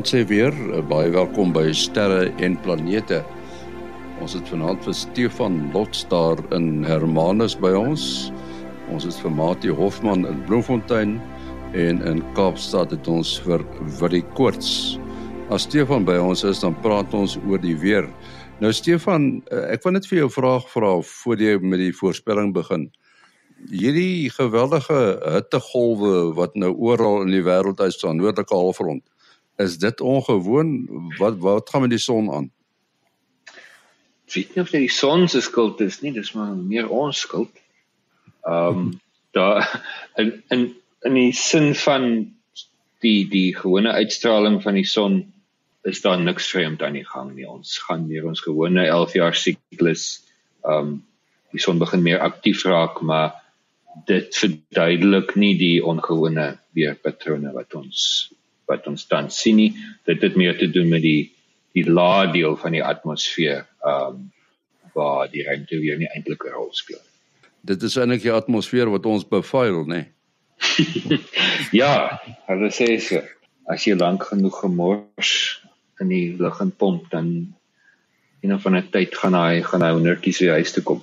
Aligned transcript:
Vanaand 0.00 0.16
sê 0.16 0.28
weer 0.28 0.54
eh, 0.72 0.80
baie 0.88 1.10
welkom 1.12 1.50
by 1.52 1.74
Sterre 1.76 2.30
en 2.40 2.54
Planete. 2.64 3.18
Ons 4.24 4.32
het 4.32 4.46
vanaand 4.48 4.80
vir 4.86 4.94
Stefan 4.96 5.58
Lots 5.74 6.06
daar 6.08 6.40
in 6.56 6.86
Hermanus 6.88 7.52
by 7.60 7.74
ons. 7.76 8.30
Ons 8.88 9.04
is 9.04 9.18
vir 9.20 9.34
Mati 9.36 9.68
Hofman 9.68 10.24
in 10.24 10.40
Bloemfontein 10.48 11.18
en 11.76 12.00
in 12.08 12.24
Kaapstad 12.38 12.96
het 12.96 13.12
ons 13.12 13.34
vir 13.44 13.60
Willie 14.00 14.24
Koorts. 14.38 14.96
As 15.52 15.68
Stefan 15.68 16.08
by 16.08 16.16
ons 16.16 16.46
is, 16.48 16.64
dan 16.64 16.80
praat 16.80 17.12
ons 17.12 17.36
oor 17.44 17.60
die 17.60 17.76
weer. 17.76 18.08
Nou 18.64 18.72
Stefan, 18.72 19.42
eh, 19.52 19.66
ek 19.76 19.84
wil 19.84 19.98
net 19.98 20.08
vir 20.08 20.22
jou 20.22 20.32
'n 20.32 20.38
vraag 20.40 20.64
vra 20.72 20.96
voor 21.02 21.36
jy 21.36 21.58
met 21.60 21.78
die 21.78 21.92
voorspelling 21.92 22.54
begin. 22.54 22.88
Hierdie 23.68 24.32
geweldige 24.32 25.20
hittegolwe 25.28 26.32
wat 26.32 26.56
nou 26.56 26.72
oral 26.72 27.20
in 27.28 27.36
die 27.36 27.44
wêreld 27.44 27.84
uitstaan, 27.84 28.16
noordelike 28.16 28.56
halfrond 28.56 29.04
is 29.60 29.78
dit 29.78 30.00
ongewoon? 30.00 30.88
Wat 31.18 31.38
wat 31.38 31.70
gaan 31.70 31.80
met 31.80 31.90
die 31.90 32.02
son 32.02 32.30
aan? 32.32 32.50
Ek 34.26 34.34
weet 34.34 34.54
nie 34.54 34.62
of 34.62 34.70
dit 34.70 34.86
die 34.86 34.94
son 34.94 35.28
se 35.28 35.42
skuld 35.44 35.80
is 35.84 36.00
nie 36.04 36.12
dis 36.16 36.32
maar 36.36 36.54
meer 36.56 36.88
ons 36.88 37.24
skuld. 37.26 37.52
Ehm 38.48 38.84
um, 38.84 39.00
daar 39.36 39.66
in 40.18 40.32
in 40.48 40.62
in 41.06 41.14
die 41.14 41.32
sin 41.32 41.74
van 41.74 42.06
die 43.04 43.28
die 43.28 43.50
gewone 43.56 43.92
uitstraling 43.92 44.62
van 44.62 44.74
die 44.74 44.86
son 44.86 45.20
is 45.88 46.00
daar 46.04 46.20
niks 46.20 46.50
vreemd 46.52 46.82
aan 46.82 46.98
die 46.98 47.06
gang 47.06 47.34
nie. 47.34 47.48
Ons 47.48 47.78
gaan 47.84 48.08
weer 48.08 48.26
ons 48.28 48.42
gewone 48.44 48.86
11 48.86 49.14
jaar 49.20 49.36
siklus 49.44 50.08
ehm 50.64 50.94
um, 50.94 50.98
die 51.50 51.60
son 51.62 51.80
begin 51.82 52.02
meer 52.02 52.20
aktief 52.22 52.64
raak 52.64 53.00
maar 53.02 53.32
dit 54.06 54.36
verduidelik 54.36 55.34
nie 55.34 55.56
die 55.58 55.78
ongewone 55.82 56.52
weerpatrone 56.78 57.50
wat 57.56 57.74
ons 57.74 58.30
wat 58.70 58.86
ons 58.90 59.06
dan 59.10 59.30
sien 59.34 59.58
nie 59.60 59.70
dit 60.08 60.22
het 60.22 60.36
meer 60.38 60.58
te 60.58 60.70
doen 60.70 60.88
met 60.88 61.02
die 61.02 61.32
die 61.76 61.86
lae 61.86 62.30
deel 62.32 62.56
van 62.58 62.76
die 62.78 62.84
atmosfeer 62.84 63.64
ehm 63.64 64.06
um, 64.14 64.28
waar 64.90 65.28
die 65.30 65.44
ruimte 65.46 65.78
weer 65.78 65.98
nie 65.98 66.08
eintlik 66.10 66.44
'n 66.44 66.54
rol 66.56 66.72
speel 66.74 67.02
dit 67.62 67.82
is 67.82 67.96
eintlik 67.96 68.24
die 68.24 68.32
atmosfeer 68.34 68.90
wat 68.90 69.06
ons 69.06 69.28
bevuil 69.28 69.84
nê? 69.90 70.04
Ja 71.82 72.18
hulle 72.48 72.70
sê 72.74 72.96
so 72.98 73.20
as 73.70 73.86
jy 73.86 73.94
lank 73.98 74.26
genoeg 74.30 74.56
gemors 74.64 75.32
in 76.02 76.10
die 76.10 76.36
lug 76.40 76.60
en 76.64 76.72
pomp 76.72 77.10
dan 77.12 77.54
en 78.40 78.54
of 78.54 78.62
van 78.62 78.76
'n 78.76 78.90
tyd 78.90 79.14
gaan 79.14 79.36
hy 79.36 79.62
gaan 79.62 79.82
hy 79.84 79.92
honderdkies 79.92 80.40
weer 80.40 80.56
huis 80.58 80.72
toe 80.72 80.82
kom. 80.82 81.02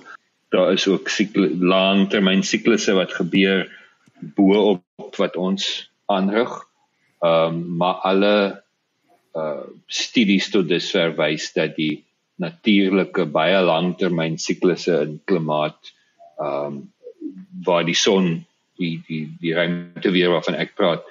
Daar 0.50 0.72
is 0.72 0.86
ook 0.88 1.08
sikle 1.08 1.48
langtermyn 1.54 2.42
siklusse 2.42 2.92
wat 2.94 3.12
gebeur 3.12 3.68
bo 4.20 4.74
op 4.74 5.16
wat 5.16 5.36
ons 5.36 5.90
aanrig 6.06 6.67
Ehm 7.20 7.54
um, 7.54 7.76
maar 7.76 7.94
alle 8.10 8.62
uh 9.34 9.64
studies 9.86 10.50
tot 10.50 10.68
dusver 10.68 11.16
wys 11.16 11.52
dat 11.52 11.76
die 11.76 12.04
natuurlike 12.38 13.26
baie 13.34 13.58
langtermyn 13.62 14.38
siklusse 14.38 15.00
in 15.06 15.18
klimaat 15.24 15.92
ehm 16.38 16.66
um, 16.66 16.76
waar 17.66 17.84
die 17.84 17.98
son 17.98 18.46
die 18.78 19.02
die 19.08 19.24
die 19.40 19.54
ruimte 19.54 20.10
weer 20.14 20.30
waarvan 20.30 20.54
ek 20.54 20.74
praat 20.78 21.02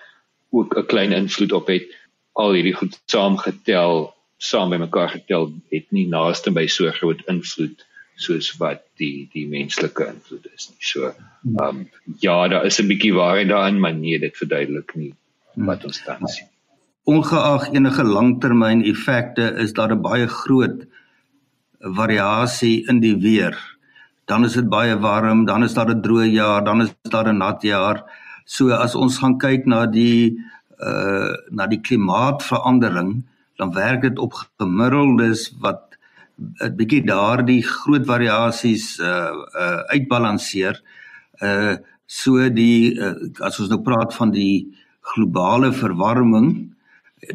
ook 0.55 0.77
'n 0.77 0.85
klein 0.93 1.11
invloed 1.11 1.51
op 1.51 1.67
het 1.67 1.91
al 2.33 2.53
hierdie 2.53 2.77
goed 2.79 2.95
saamgetel 3.11 4.13
saam 4.37 4.69
bymekaar 4.69 5.09
getel 5.09 5.51
het 5.73 5.91
nie 5.91 6.07
naaste 6.07 6.51
by 6.51 6.67
so 6.67 6.91
groot 6.99 7.21
invloed 7.27 7.85
soos 8.15 8.49
wat 8.61 8.81
die 9.01 9.29
die 9.33 9.45
menslike 9.47 10.05
invloed 10.07 10.45
is 10.55 10.69
nie. 10.71 10.81
So 10.81 11.11
ehm 11.11 11.63
um, 11.67 11.89
ja, 12.19 12.47
daar 12.47 12.65
is 12.65 12.79
'n 12.79 12.87
bietjie 12.87 13.13
waarheid 13.13 13.49
daarin, 13.49 13.79
maar 13.79 13.93
nee, 13.93 14.19
dit 14.19 14.37
verduidelik 14.37 14.95
nie 14.95 15.13
wat 15.65 15.85
ons 15.85 16.03
dan 16.05 16.27
sien. 16.27 16.47
Ongeag 17.07 17.69
enige 17.71 18.03
langtermyn 18.03 18.83
effekte 18.83 19.53
is 19.63 19.73
daar 19.73 19.91
'n 19.95 20.01
baie 20.01 20.27
groot 20.27 20.85
variasie 21.79 22.87
in 22.89 22.99
die 22.99 23.15
weer. 23.15 23.55
Dan 24.25 24.43
is 24.45 24.53
dit 24.53 24.69
baie 24.69 24.97
warm, 24.99 25.45
dan 25.45 25.63
is 25.63 25.73
daar 25.73 25.89
'n 25.89 26.01
droë 26.01 26.31
jaar, 26.31 26.63
dan 26.63 26.81
is 26.81 26.93
daar 27.09 27.27
'n 27.27 27.37
nat 27.37 27.61
jaar. 27.61 28.03
So 28.45 28.69
as 28.69 28.95
ons 28.95 29.17
gaan 29.17 29.37
kyk 29.37 29.65
na 29.65 29.85
die 29.85 30.37
uh 30.79 31.33
na 31.49 31.67
die 31.67 31.81
klimaatsverandering, 31.81 33.23
dan 33.57 33.73
werk 33.73 34.01
dit 34.01 34.19
op 34.19 34.33
gemiddeldes 34.59 35.53
wat 35.59 35.97
'n 36.37 36.75
bietjie 36.75 37.05
daardie 37.05 37.63
groot 37.63 38.05
variasies 38.05 38.99
uh 38.99 39.31
uh 39.55 39.81
uitbalanseer. 39.87 40.81
Uh 41.41 41.75
so 42.05 42.49
die 42.49 42.95
uh, 42.95 43.15
as 43.39 43.59
ons 43.59 43.69
nou 43.69 43.81
praat 43.81 44.13
van 44.15 44.31
die 44.31 44.75
globale 45.13 45.71
verwarming 45.73 46.49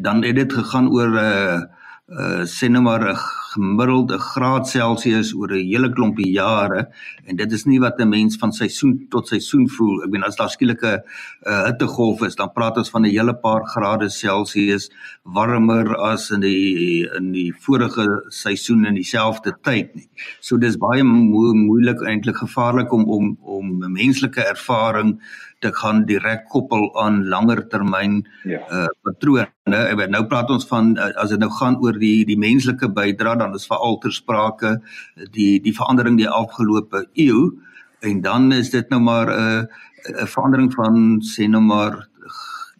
dan 0.01 0.23
het 0.23 0.35
dit 0.35 0.53
gegaan 0.53 0.89
oor 0.91 1.09
'n 1.09 1.17
uh, 1.17 1.61
uh, 2.07 2.43
sê 2.45 2.67
nou 2.69 2.81
maar 2.83 3.03
'n 3.11 3.15
gemiddelde 3.53 4.17
graad 4.19 4.67
Celsius 4.67 5.33
oor 5.33 5.51
'n 5.51 5.67
hele 5.71 5.89
klompie 5.89 6.31
jare 6.31 6.89
en 7.25 7.35
dit 7.35 7.51
is 7.51 7.65
nie 7.65 7.79
wat 7.79 7.99
'n 7.99 8.09
mens 8.09 8.37
van 8.37 8.51
seisoen 8.51 9.05
tot 9.09 9.27
seisoen 9.27 9.69
voel. 9.69 10.03
Ek 10.03 10.11
bedoel 10.11 10.27
as 10.27 10.35
daar 10.35 10.49
skielike 10.49 11.03
uh, 11.47 11.65
hittegolf 11.65 12.21
is, 12.21 12.35
dan 12.35 12.51
praat 12.51 12.77
ons 12.77 12.89
van 12.89 13.01
'n 13.01 13.09
hele 13.09 13.33
paar 13.33 13.65
grade 13.65 14.09
Celsius 14.09 14.89
warmer 15.23 15.95
as 15.95 16.31
in 16.31 16.39
die 16.39 17.07
in 17.15 17.31
die 17.31 17.53
vorige 17.53 18.25
seisoen 18.29 18.85
in 18.85 18.95
dieselfde 18.95 19.53
tyd 19.61 19.95
nie. 19.95 20.09
So 20.39 20.57
dis 20.57 20.77
baie 20.77 21.03
mo 21.03 21.53
moeilik 21.53 22.01
eintlik 22.01 22.37
gevaarlik 22.37 22.91
om 22.91 23.03
om 23.09 23.37
om 23.41 23.83
'n 23.83 23.91
menslike 23.91 24.41
ervaring 24.41 25.21
te 25.63 25.71
gaan 25.79 26.03
direk 26.09 26.45
koppel 26.51 26.89
aan 26.99 27.23
langer 27.31 27.63
termyn 27.71 28.21
ja. 28.43 28.61
uh 28.69 28.87
patrone. 29.05 29.49
Weet 29.99 30.13
nou 30.13 30.25
praat 30.27 30.51
ons 30.53 30.67
van 30.69 30.93
uh, 30.97 31.11
as 31.23 31.31
dit 31.33 31.41
nou 31.41 31.51
gaan 31.59 31.79
oor 31.83 31.99
die 31.99 32.25
die 32.27 32.39
menslike 32.39 32.91
bydrae 32.97 33.39
dan 33.41 33.55
is 33.55 33.67
veral 33.71 33.99
ter 34.03 34.15
sprake 34.15 34.77
die 35.37 35.59
die 35.63 35.75
verandering 35.75 36.19
die 36.19 36.29
afgelope 36.29 37.05
eeu 37.13 37.51
en 38.03 38.21
dan 38.21 38.51
is 38.51 38.73
dit 38.75 38.89
nou 38.91 39.01
maar 39.01 39.31
'n 39.31 39.39
uh, 39.39 39.63
'n 40.23 40.27
verandering 40.27 40.73
van 40.73 41.21
sê 41.23 41.47
nou 41.47 41.63
maar 41.63 42.03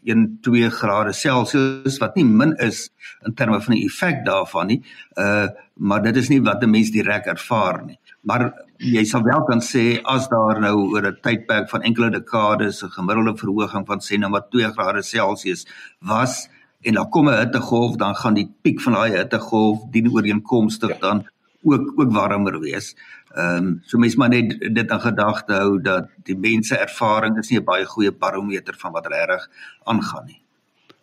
1 0.03 0.39
2 0.41 0.69
grade 0.69 1.13
Celsius 1.13 1.97
wat 2.01 2.15
nie 2.15 2.25
min 2.25 2.53
is 2.59 2.89
in 3.25 3.33
terme 3.33 3.61
van 3.61 3.75
die 3.75 3.85
effek 3.87 4.25
daarvan 4.25 4.67
nie. 4.67 4.81
Uh 5.17 5.47
maar 5.73 6.03
dit 6.03 6.15
is 6.15 6.29
nie 6.29 6.41
wat 6.41 6.63
'n 6.63 6.69
mens 6.69 6.91
direk 6.91 7.25
ervaar 7.25 7.85
nie. 7.85 7.99
Maar 8.21 8.53
jy 8.83 9.03
sal 9.07 9.23
wel 9.23 9.43
kan 9.47 9.61
sê 9.63 10.01
as 10.03 10.27
daar 10.31 10.59
nou 10.59 10.75
oor 10.91 11.07
'n 11.07 11.19
tydperk 11.23 11.69
van 11.69 11.81
enkele 11.81 12.09
dekades 12.11 12.83
'n 12.83 12.89
gemiddelde 12.89 13.37
verhoging 13.37 13.85
van 13.87 13.99
sê 13.99 14.19
nou 14.19 14.29
maar 14.29 14.49
2 14.49 14.71
grade 14.71 15.03
Celsius 15.03 15.65
was 16.01 16.49
en 16.81 16.93
dan 16.93 17.09
kom 17.09 17.29
'n 17.29 17.39
hittegolf, 17.39 17.95
dan 17.95 18.15
gaan 18.15 18.33
die 18.33 18.49
piek 18.61 18.81
van 18.81 18.93
daai 18.93 19.17
hittegolf 19.17 19.79
dien 19.91 20.11
ooreenkomstig 20.11 20.89
ja. 20.89 20.97
dan 20.99 21.27
ook 21.63 21.93
ook 21.95 22.11
warmer 22.11 22.59
wees. 22.59 22.95
Ehm 23.35 23.55
um, 23.57 23.81
so 23.85 23.97
mense 23.97 24.17
maar 24.17 24.29
net 24.29 24.59
dit 24.59 24.91
in 24.91 25.01
gedagte 25.01 25.53
hou 25.53 25.81
dat 25.81 26.09
die 26.23 26.37
mense 26.37 26.77
ervaring 26.77 27.37
is 27.37 27.49
nie 27.49 27.59
'n 27.59 27.63
baie 27.63 27.85
goeie 27.85 28.11
barometer 28.11 28.75
van 28.77 28.91
wat 28.91 29.07
reg 29.07 29.49
aangaan 29.83 30.25
nie. 30.25 30.41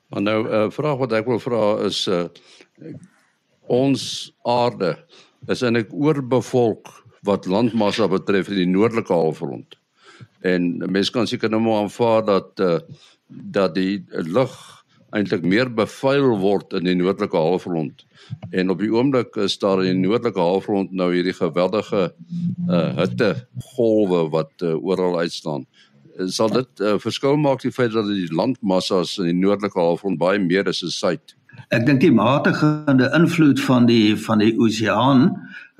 Maar 0.08 0.22
nou 0.22 0.44
'n 0.44 0.52
uh, 0.52 0.70
vraag 0.70 0.98
wat 0.98 1.12
ek 1.12 1.26
wil 1.26 1.38
vra 1.38 1.84
is 1.84 2.06
uh, 2.08 2.24
ons 3.66 4.32
aarde 4.42 5.04
is 5.46 5.62
eintlik 5.62 5.92
oorbevolk 5.92 7.09
wat 7.26 7.46
landmassa 7.46 8.08
betref 8.08 8.48
in 8.48 8.62
die 8.62 8.70
noordelike 8.70 9.12
halfrond. 9.12 9.76
En 10.40 10.76
mense 10.88 11.12
kan 11.12 11.28
seker 11.28 11.50
nou 11.52 11.60
maar 11.60 11.84
aanvaar 11.84 12.24
dat 12.24 12.60
uh, 12.64 12.78
dat 13.30 13.74
die 13.74 14.04
lug 14.10 14.80
eintlik 15.10 15.42
meer 15.46 15.70
bevuil 15.74 16.36
word 16.38 16.74
in 16.78 16.86
die 16.86 16.96
noordelike 16.98 17.36
halfrond. 17.36 18.04
En 18.54 18.70
op 18.70 18.78
die 18.82 18.90
oomblik 18.94 19.36
is 19.42 19.58
daar 19.58 19.82
in 19.82 19.98
die 19.98 20.06
noordelike 20.08 20.40
halfrond 20.40 20.94
nou 20.94 21.10
hierdie 21.14 21.34
geweldige 21.34 22.10
uh, 22.68 22.90
hitte 22.98 23.32
golwe 23.74 24.28
wat 24.30 24.52
uh, 24.62 24.76
oral 24.78 25.18
uitstaan. 25.18 25.66
Sal 26.30 26.52
dit 26.54 26.84
uh, 26.84 26.96
verskil 27.02 27.38
maak 27.40 27.64
die 27.64 27.74
feit 27.74 27.94
dat 27.94 28.06
die 28.10 28.28
landmassas 28.34 29.16
in 29.18 29.32
die 29.32 29.38
noordelike 29.40 29.78
halfrond 29.80 30.20
baie 30.20 30.38
meer 30.42 30.70
is 30.70 30.84
as 30.86 30.98
suid? 31.02 31.34
Ek 31.74 31.84
dink 31.86 32.00
die 32.02 32.14
matigende 32.14 33.10
invloed 33.16 33.60
van 33.66 33.86
die 33.90 34.14
van 34.18 34.42
die 34.42 34.54
oseaan 34.58 35.32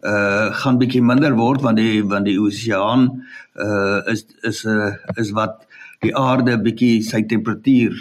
uh 0.03 0.53
gaan 0.63 0.79
bietjie 0.81 1.03
minder 1.05 1.35
word 1.37 1.61
want 1.63 1.77
die 1.77 2.01
want 2.03 2.25
die 2.25 2.39
oseaan 2.41 3.11
uh 3.57 4.01
is 4.13 4.25
is 4.43 4.65
'n 4.65 4.71
uh, 4.71 4.93
is 5.17 5.33
wat 5.33 5.67
die 6.01 6.15
aarde 6.17 6.57
bietjie 6.57 7.03
sy 7.03 7.23
temperatuur 7.23 7.93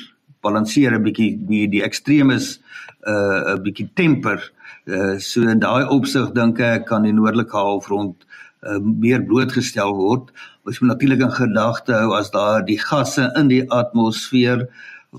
balanseer 0.42 0.96
'n 0.96 1.04
bietjie 1.04 1.36
die 1.50 1.68
die 1.68 1.84
ekstremes 1.84 2.60
uh 3.08 3.56
'n 3.56 3.64
bietjie 3.64 3.90
temper. 3.96 4.40
Uh 4.88 5.20
so 5.20 5.42
in 5.42 5.60
daai 5.60 5.84
opsig 5.84 6.32
dink 6.34 6.60
ek 6.60 6.88
kan 6.88 7.04
die 7.04 7.12
noordelike 7.12 7.52
halfrond 7.52 8.16
uh 8.64 8.80
meer 8.80 9.22
blootgestel 9.22 9.94
word. 9.96 10.32
Ons 10.66 10.80
moet 10.80 10.96
natuurlik 10.96 11.22
in 11.22 11.32
gedagte 11.32 11.94
hou 11.94 12.16
as 12.16 12.32
daar 12.32 12.64
die 12.66 12.80
gasse 12.80 13.32
in 13.36 13.48
die 13.48 13.64
atmosfeer 13.68 14.68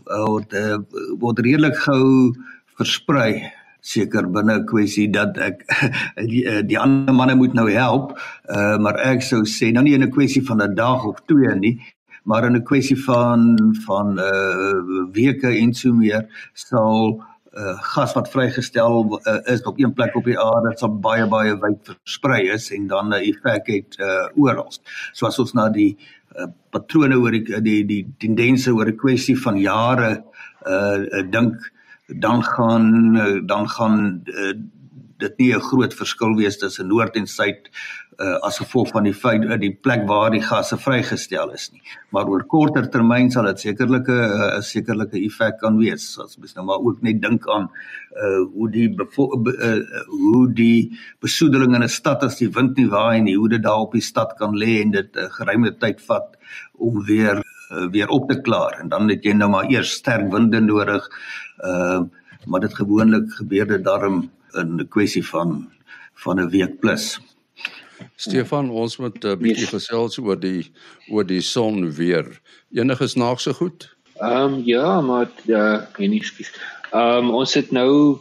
uh, 0.08 0.24
word 0.26 0.54
uh, 0.54 0.78
word 1.20 1.38
redelik 1.44 1.76
gou 1.76 2.32
versprei 2.78 3.52
seker 3.80 4.26
binne 4.30 4.58
'n 4.60 4.66
kwessie 4.66 5.08
dat 5.10 5.38
ek 5.38 5.64
die, 6.32 6.44
die 6.62 6.78
ander 6.78 7.14
manne 7.14 7.34
moet 7.34 7.54
nou 7.54 7.70
help 7.70 8.18
uh, 8.48 8.76
maar 8.78 9.00
ek 9.00 9.22
sou 9.22 9.42
sê 9.44 9.72
nou 9.72 9.82
nie 9.82 9.94
in 9.94 10.04
'n 10.04 10.10
kwessie 10.10 10.42
van 10.42 10.62
'n 10.62 10.74
dag 10.74 11.04
of 11.04 11.22
twee 11.26 11.54
nie 11.54 11.78
maar 12.24 12.44
in 12.44 12.56
'n 12.56 12.64
kwessie 12.64 13.04
van 13.04 13.56
van 13.86 14.18
uh 14.18 15.08
weke 15.12 15.48
en 15.48 15.74
so 15.74 15.92
meer 15.92 16.26
sal 16.54 17.24
uh 17.52 17.78
gas 17.82 18.12
wat 18.14 18.30
vrygestel 18.30 19.20
uh, 19.26 19.40
is 19.44 19.62
op 19.62 19.78
een 19.78 19.92
plek 19.92 20.14
op 20.16 20.24
die 20.24 20.38
aarde 20.38 20.76
sal 20.76 20.92
baie 21.00 21.26
baie 21.26 21.56
wyd 21.58 21.80
versprei 21.86 22.42
is 22.50 22.70
en 22.70 22.86
dan 22.86 23.08
'n 23.08 23.22
effek 23.32 23.66
het 23.66 23.98
uh 23.98 24.28
oral. 24.36 24.70
So 25.12 25.26
as 25.26 25.38
ons 25.38 25.52
na 25.52 25.68
die 25.68 25.96
uh, 26.38 26.46
patrone 26.70 27.16
oor 27.18 27.30
die 27.30 27.60
die 27.60 27.84
die 27.84 28.06
tendense 28.18 28.74
oor 28.74 28.86
'n 28.86 28.96
kwessie 28.96 29.38
van 29.38 29.56
jare 29.56 30.24
uh 30.66 31.22
dink 31.30 31.56
dan 32.16 32.44
gaan 32.44 33.14
dan 33.46 33.68
gaan 33.68 34.20
uh, 34.24 34.54
dit 35.20 35.38
nie 35.38 35.54
'n 35.54 35.60
groot 35.70 35.94
verskil 35.94 36.36
wees 36.36 36.58
tussen 36.58 36.88
noord 36.88 37.16
en 37.16 37.26
suid 37.26 37.70
uh, 38.20 38.36
as 38.44 38.58
gevolg 38.60 38.90
van 38.92 39.06
die 39.08 39.14
feit 39.16 39.46
dat 39.48 39.60
die 39.62 39.72
plek 39.72 40.04
waar 40.08 40.30
die 40.30 40.42
gasse 40.44 40.76
vrygestel 40.76 41.52
is 41.56 41.70
nie. 41.72 41.80
Maar 42.12 42.28
oor 42.28 42.44
korter 42.44 42.88
termyn 42.92 43.30
sal 43.30 43.48
dit 43.48 43.60
sekerlik 43.60 44.08
'n 44.08 44.12
uh, 44.12 44.60
sekerlike 44.60 45.16
effek 45.18 45.58
kan 45.60 45.78
wees. 45.78 46.18
As 46.18 46.36
mens 46.36 46.54
nou 46.54 46.64
maar 46.66 46.84
ook 46.84 47.02
net 47.02 47.22
dink 47.22 47.48
aan 47.48 47.70
uh, 48.16 48.44
hoe 48.52 48.68
die 48.70 48.88
uh, 48.88 49.78
hoe 50.06 50.52
die 50.52 50.98
besoedeling 51.20 51.74
in 51.74 51.82
'n 51.82 51.88
stad 51.88 52.22
as 52.22 52.38
die 52.38 52.50
wind 52.50 52.76
nie 52.76 52.88
waai 52.88 53.20
nie, 53.20 53.36
hoe 53.36 53.48
dit 53.48 53.62
daar 53.62 53.86
op 53.86 53.92
die 53.92 54.04
stad 54.04 54.36
kan 54.36 54.54
lê 54.54 54.80
en 54.82 54.90
dit 54.90 55.16
'n 55.16 55.18
uh, 55.18 55.30
geruime 55.30 55.76
tyd 55.78 56.00
vat 56.00 56.36
om 56.78 57.04
weer 57.04 57.42
uh, 57.70 57.88
weer 57.90 58.08
op 58.08 58.28
te 58.28 58.40
klaar 58.40 58.80
en 58.80 58.88
dan 58.88 59.08
het 59.08 59.24
jy 59.24 59.32
nou 59.32 59.50
maar 59.50 59.70
eers 59.70 59.92
sterk 59.92 60.32
winde 60.32 60.60
nodig. 60.60 61.08
Uh, 61.64 62.02
maar 62.46 62.60
dit 62.60 62.74
gewoonlik 62.74 63.32
gebeur 63.32 63.66
dit 63.66 63.84
daarom 63.84 64.30
in 64.54 64.80
'n 64.80 64.88
kwessie 64.88 65.26
van 65.26 65.70
van 66.14 66.40
'n 66.40 66.50
week 66.50 66.80
plus. 66.80 67.20
Stefan, 68.16 68.70
ons 68.70 68.96
moet 68.96 69.24
'n 69.24 69.28
uh, 69.28 69.36
bietjie 69.36 69.68
yes. 69.68 69.74
gesels 69.76 70.18
oor 70.18 70.40
die 70.40 70.72
oor 71.08 71.26
die 71.26 71.40
son 71.40 71.92
weer. 71.92 72.40
Enige 72.72 73.06
snaakse 73.06 73.54
goed? 73.54 73.96
Ehm 74.20 74.54
um, 74.54 74.62
ja, 74.64 75.00
maar 75.00 75.30
ja, 75.44 75.88
uh, 75.98 76.08
nie 76.08 76.24
skies. 76.24 76.52
Ehm 76.92 77.24
um, 77.24 77.30
ons 77.30 77.54
het 77.54 77.70
nou 77.70 78.20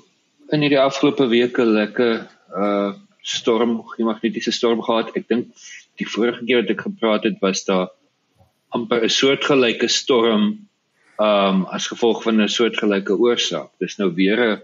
in 0.50 0.62
hierdie 0.62 0.80
afgelope 0.80 1.28
weke 1.28 1.66
lekker 1.66 2.28
uh 2.56 2.94
storm, 3.22 3.84
magnetiese 3.98 4.52
storm 4.52 4.82
gehad. 4.82 5.12
Ek 5.16 5.28
dink 5.28 5.52
die 6.00 6.08
vorige 6.08 6.46
keer 6.46 6.62
wat 6.62 6.72
ek 6.72 6.86
gepraat 6.88 7.26
het 7.28 7.42
was 7.44 7.66
daar 7.68 7.90
amper 8.70 9.04
'n 9.04 9.10
soortgelyke 9.10 9.88
storm 9.88 10.68
ehm 11.20 11.56
um, 11.56 11.66
as 11.76 11.88
gevolg 11.92 12.24
van 12.24 12.42
'n 12.42 12.48
soortgelyke 12.48 13.18
oorsaak. 13.18 13.72
Dis 13.80 13.98
nou 13.98 14.14
weer 14.16 14.40
'n 14.40 14.62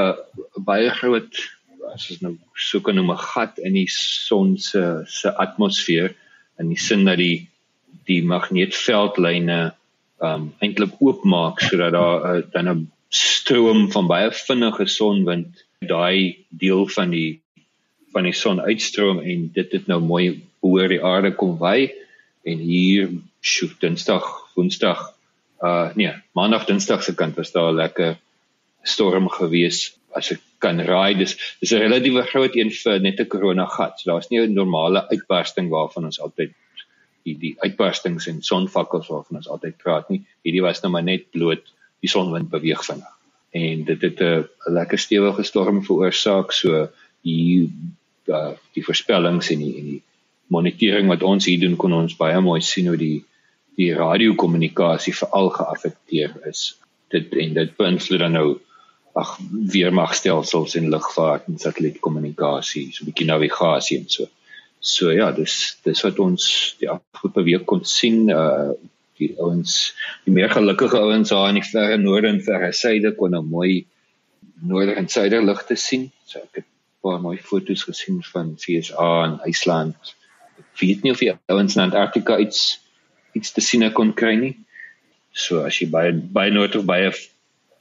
'n 0.00 0.64
baie 0.68 0.90
groot 1.00 1.42
as 1.94 2.10
ons 2.12 2.22
nou 2.24 2.34
so 2.68 2.80
kan 2.80 2.96
noem 2.98 3.12
'n 3.14 3.24
gat 3.32 3.58
in 3.58 3.74
die 3.80 3.90
son 3.96 4.56
se 4.58 4.82
se 5.06 5.28
atmosfeer 5.44 6.14
in 6.60 6.68
die 6.72 6.82
sin 6.88 7.04
dat 7.04 7.18
die 7.18 7.48
die 8.10 8.22
magneetveldlyne 8.32 9.60
um 10.28 10.42
eintlik 10.64 10.96
oopmaak 11.00 11.60
sodat 11.66 11.92
daar 11.96 12.18
uh, 12.30 12.42
dan 12.54 12.68
'n 12.68 12.90
stroom 13.08 13.90
van 13.92 14.06
baie 14.06 14.30
vinnige 14.30 14.86
sonwind 14.86 15.64
daai 15.92 16.44
deel 16.48 16.86
van 16.96 17.10
die 17.10 17.40
van 18.12 18.24
die 18.28 18.36
son 18.42 18.60
uitstroom 18.60 19.18
en 19.20 19.50
dit 19.54 19.72
het 19.72 19.86
nou 19.86 20.00
mooi 20.00 20.42
oor 20.60 20.88
die 20.88 21.02
aarde 21.12 21.32
kom 21.42 21.58
wy 21.58 21.90
en 22.44 22.58
hier 22.58 23.10
sjoe 23.40 23.70
dinsdag 23.80 24.26
woensdag 24.54 25.00
uh 25.68 25.88
nee 25.94 26.12
maandag 26.32 26.66
dinsdag 26.68 27.02
se 27.04 27.14
kant 27.14 27.36
was 27.36 27.52
daar 27.52 27.72
lekker 27.72 28.18
storm 28.82 29.28
gewees 29.28 29.96
as 30.16 30.32
ek 30.32 30.40
kan 30.60 30.80
raai 30.84 31.14
dis 31.18 31.36
dis 31.60 31.72
'n 31.72 31.82
relatiewe 31.82 32.22
groot 32.32 32.56
een 32.56 32.70
vir 32.70 33.00
net 33.00 33.20
'n 33.20 33.28
corona 33.28 33.66
gat. 33.66 34.00
So 34.00 34.10
daar's 34.10 34.30
nie 34.30 34.40
'n 34.40 34.54
normale 34.54 35.06
uitbarsting 35.10 35.70
waarvan 35.70 36.04
ons 36.04 36.20
altyd 36.20 36.52
die 37.24 37.36
die 37.38 37.54
uitbarstings 37.60 38.26
en 38.26 38.42
sonvakkels 38.42 39.08
waarvan 39.08 39.36
ons 39.40 39.48
altyd 39.48 39.76
praat 39.78 40.10
nie. 40.10 40.22
Hierdie 40.44 40.62
was 40.62 40.82
nou 40.82 40.92
maar 40.92 41.02
net 41.02 41.30
bloot 41.30 41.64
die 42.00 42.08
sonwind 42.08 42.50
beweeg 42.50 42.84
vinnig. 42.84 43.14
En 43.52 43.84
dit 43.84 44.02
het 44.02 44.20
'n 44.20 44.48
lekker 44.66 44.98
stewige 44.98 45.42
storm 45.42 45.82
veroorsaak. 45.84 46.52
So 46.52 46.88
die 47.22 47.70
uh, 48.26 48.52
die 48.74 48.84
voorspellings 48.84 49.50
en 49.50 49.58
die 49.58 49.74
en 49.78 49.84
die 49.84 50.02
monitering 50.46 51.08
wat 51.08 51.22
ons 51.22 51.44
hier 51.44 51.60
doen 51.60 51.76
kon 51.76 51.92
ons 51.92 52.16
baie 52.16 52.40
mooi 52.40 52.60
sien 52.60 52.86
hoe 52.86 52.96
die 52.96 53.24
die 53.76 53.94
radiokommunikasie 53.94 55.14
veral 55.14 55.50
geaffekteer 55.50 56.34
is. 56.46 56.76
Dit 57.08 57.34
en 57.34 57.54
dit 57.54 57.76
beïnvloed 57.76 58.20
dan 58.20 58.32
nou 58.32 58.48
ag 59.18 59.38
weermagstelsels 59.72 60.76
en 60.78 60.90
lugvaart 60.92 61.48
en 61.48 61.58
satellietkommunikasie, 61.58 62.92
so 62.92 63.04
'n 63.04 63.10
bietjie 63.10 63.26
navigasie 63.26 63.98
en 63.98 64.08
so. 64.08 64.26
So 64.80 65.10
ja, 65.12 65.30
dis 65.32 65.76
dis 65.84 66.02
wat 66.02 66.18
ons 66.18 66.76
die 66.80 66.88
afgelope 66.88 67.42
week 67.44 67.66
kon 67.66 67.84
sien 67.84 68.30
uh 68.30 68.72
die 69.20 69.34
ouens, 69.36 69.92
die 70.24 70.32
meer 70.32 70.48
gelukkige 70.48 70.96
ouens 70.96 71.28
daar 71.28 71.50
in 71.50 71.58
die 71.58 71.66
verre 71.66 71.98
noorde 72.00 72.28
en 72.28 72.40
verre 72.40 72.72
suide 72.72 73.12
kon 73.18 73.34
nou 73.36 73.42
mooi 73.44 73.86
noorder 74.64 74.96
en 74.96 75.08
suider 75.08 75.44
ligte 75.44 75.76
sien. 75.76 76.10
So 76.24 76.38
ek 76.38 76.62
het 76.62 76.64
'n 76.64 77.02
paar 77.02 77.20
mooi 77.20 77.36
foto's 77.36 77.84
gesien 77.84 78.22
van 78.32 78.56
FSA 78.56 79.10
en 79.24 79.38
IJsland. 79.44 80.14
Ek 80.58 80.80
weet 80.80 81.02
nie 81.02 81.12
of 81.12 81.18
die 81.18 81.32
ouens 81.48 81.76
in 81.76 81.82
Antarktika 81.82 82.38
iets 82.38 82.80
iets 83.34 83.52
te 83.52 83.60
sien 83.60 83.92
kon 83.92 84.14
kry 84.14 84.34
nie. 84.34 84.56
So 85.32 85.62
as 85.64 85.78
jy 85.80 85.90
baie 85.90 86.12
baie 86.12 86.50
noord 86.50 86.76
of 86.76 86.84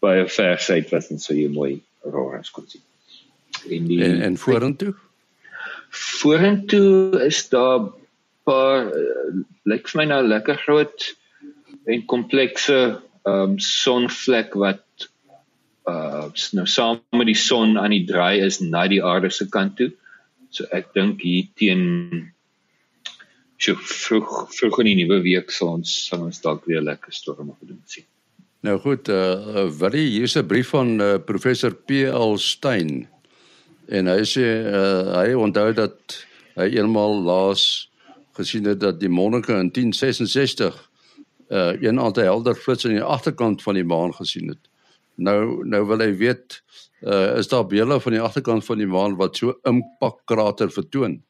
baie 0.04 0.24
baie 0.24 0.28
ver 0.36 0.60
suid 0.60 0.92
was 0.94 1.12
en 1.12 1.20
so 1.20 1.36
jy 1.36 1.50
mooi 1.52 1.80
auroras 2.06 2.52
kon 2.56 2.68
sien. 2.68 2.84
En 3.70 3.88
die 3.90 4.02
en, 4.06 4.22
en 4.22 4.38
vorentoe? 4.38 4.94
Vorentoe 5.90 7.24
is 7.26 7.42
daar 7.50 7.90
paar 8.48 8.90
uh, 8.90 9.30
lyk 9.70 9.90
vir 9.92 10.02
my 10.02 10.08
nou 10.14 10.22
lekker 10.28 10.58
groot 10.66 11.12
en 11.90 12.06
komplekse 12.10 12.80
ehm 12.80 13.54
um, 13.54 13.56
sonvlek 13.60 14.54
wat 14.58 15.10
uh 15.90 16.28
nou 16.56 16.66
saam 16.70 17.02
met 17.20 17.28
die 17.30 17.38
son 17.38 17.78
aan 17.82 17.94
die 17.94 18.06
draai 18.08 18.40
is 18.46 18.60
na 18.62 18.86
die 18.88 19.02
aarde 19.04 19.30
se 19.34 19.50
kant 19.56 19.76
toe. 19.78 19.92
So 20.50 20.66
ek 20.74 20.94
dink 20.96 21.22
hier 21.26 21.50
teen 21.60 21.84
so 23.60 23.76
vroeg 23.76 24.32
vroeg 24.56 24.80
in 24.84 24.90
die 24.92 25.00
nuwe 25.02 25.20
week 25.26 25.52
sal 25.52 25.76
ons 25.80 25.94
sal 26.08 26.24
ons 26.30 26.42
dalk 26.46 26.66
weer 26.70 26.82
lekker 26.86 27.14
storme 27.14 27.58
gedoen 27.60 27.84
sien. 27.86 28.08
Nou 28.62 28.80
goed, 28.80 29.08
eh 29.08 29.16
uh, 29.16 29.70
wat 29.80 29.94
hier 29.94 30.22
is 30.22 30.36
'n 30.36 30.46
brief 30.46 30.70
van 30.70 31.02
uh, 31.02 31.16
professor 31.26 31.74
PL 31.76 32.36
Stein. 32.36 33.10
En 33.88 34.06
hy 34.06 34.24
sê 34.24 34.48
uh, 34.68 35.16
hy 35.22 35.34
onthou 35.34 35.74
dat 35.74 36.26
hy 36.56 36.68
eenmal 36.76 37.22
laas 37.24 37.90
gesien 38.34 38.66
het 38.66 38.80
dat 38.80 39.00
die 39.00 39.10
monnika 39.10 39.60
in 39.60 39.72
1066 39.72 40.90
uh 41.50 41.70
eh, 41.70 41.82
een 41.82 42.00
aantal 42.00 42.24
helder 42.24 42.56
flits 42.56 42.86
aan 42.86 42.92
die 42.92 43.04
agterkant 43.04 43.64
van 43.64 43.74
die 43.74 43.84
maan 43.84 44.14
gesien 44.14 44.48
het. 44.48 44.70
Nou 45.16 45.66
nou 45.66 45.86
wil 45.88 46.00
hy 46.00 46.12
weet 46.18 46.62
uh 47.02 47.38
is 47.38 47.48
daar 47.48 47.66
beelde 47.66 48.00
van 48.00 48.12
die 48.12 48.22
agterkant 48.22 48.66
van 48.66 48.78
die 48.78 48.88
maan 48.88 49.16
wat 49.16 49.38
so 49.38 49.56
impakkrater 49.64 50.72
vertoon? 50.72 51.24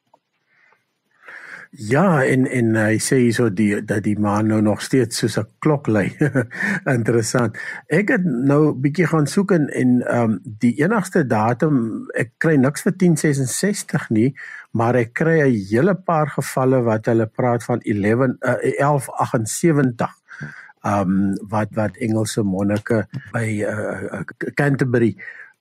Ja, 1.69 2.23
en 2.25 2.47
en 2.49 2.73
hy 2.73 2.95
sê 2.97 3.19
hierso 3.21 3.45
die 3.53 3.75
dat 3.85 4.01
die 4.07 4.15
maan 4.17 4.47
nou 4.49 4.57
nog 4.65 4.81
steeds 4.81 5.19
soos 5.21 5.37
'n 5.37 5.45
klok 5.61 5.87
lui. 5.87 6.09
Interessant. 6.97 7.57
Ek 7.87 8.09
het 8.09 8.25
nou 8.25 8.73
bietjie 8.73 9.05
gaan 9.05 9.27
soek 9.27 9.51
en 9.51 9.69
en 9.69 10.01
ehm 10.01 10.23
um, 10.23 10.39
die 10.43 10.73
enigste 10.81 11.23
datum 11.27 12.09
ek 12.17 12.31
kry 12.37 12.55
niks 12.55 12.81
vir 12.81 12.93
1066 12.97 14.09
nie, 14.09 14.33
maar 14.71 14.95
ek 14.95 15.13
kry 15.13 15.37
'n 15.45 15.61
hele 15.69 15.93
paar 15.93 16.27
gevalle 16.27 16.81
wat 16.81 17.05
hulle 17.05 17.27
praat 17.27 17.63
van 17.63 17.79
11 17.85 18.41
uh, 18.41 18.57
1178 18.79 20.09
ehm 20.83 21.01
um, 21.01 21.37
wat 21.49 21.69
wat 21.75 21.97
Engelse 21.97 22.43
monnike 22.43 23.05
by 23.31 23.47
uh, 23.61 24.23
Canterbury 24.55 25.15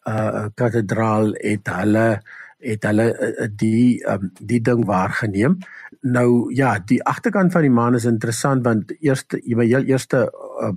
uh 0.08 0.48
kathedraal 0.54 1.34
het 1.36 1.68
hulle 1.68 2.22
het 2.58 2.82
hulle 2.82 3.06
uh, 3.12 3.46
die 3.56 4.02
um, 4.10 4.30
die 4.38 4.60
ding 4.60 4.84
waargeneem. 4.86 5.58
Nou 6.00 6.54
ja, 6.54 6.78
die 6.78 7.02
agterkant 7.04 7.52
van 7.52 7.62
die 7.66 7.74
maan 7.74 7.94
is 7.94 8.08
interessant 8.08 8.64
want 8.66 8.92
eerste 9.00 9.40
my 9.46 9.66
heel 9.66 9.86
eerste 9.86 10.26
uh, 10.62 10.72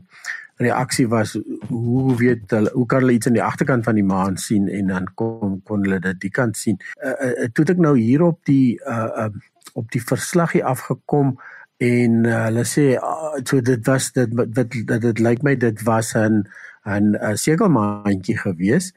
reaksie 0.61 1.07
was 1.09 1.37
hoe 1.67 2.15
weet 2.17 2.51
hulle 2.53 2.71
hoe 2.73 2.85
kan 2.85 3.03
hulle 3.03 3.17
iets 3.17 3.27
aan 3.27 3.37
die 3.37 3.43
agterkant 3.43 3.83
van 3.87 3.97
die 3.97 4.05
maan 4.05 4.37
sien 4.37 4.67
en 4.69 4.91
dan 4.93 5.07
kon 5.15 5.61
kon 5.65 5.85
hulle 5.85 5.99
dit 5.99 6.21
die 6.21 6.33
kant 6.33 6.57
sien. 6.57 6.77
Uh, 7.01 7.15
uh, 7.15 7.47
toe 7.53 7.65
ek 7.65 7.81
nou 7.81 7.95
hier 7.97 8.25
op 8.27 8.39
die 8.49 8.77
uh, 8.85 9.25
uh, 9.25 9.31
op 9.73 9.89
die 9.91 10.03
verslagie 10.03 10.63
afgekom 10.65 11.35
en 11.81 12.25
uh, 12.29 12.43
hulle 12.47 12.65
sê 12.69 12.91
uh, 12.97 13.39
so 13.41 13.61
dit 13.61 13.87
was 13.87 14.11
dit 14.17 14.35
dit 14.57 14.77
dit 15.07 15.23
lyk 15.23 15.41
my 15.47 15.55
dit 15.55 15.85
was 15.87 16.13
'n 16.15 16.43
'n 16.85 17.37
sekelmaandjie 17.37 18.37
gewees 18.37 18.93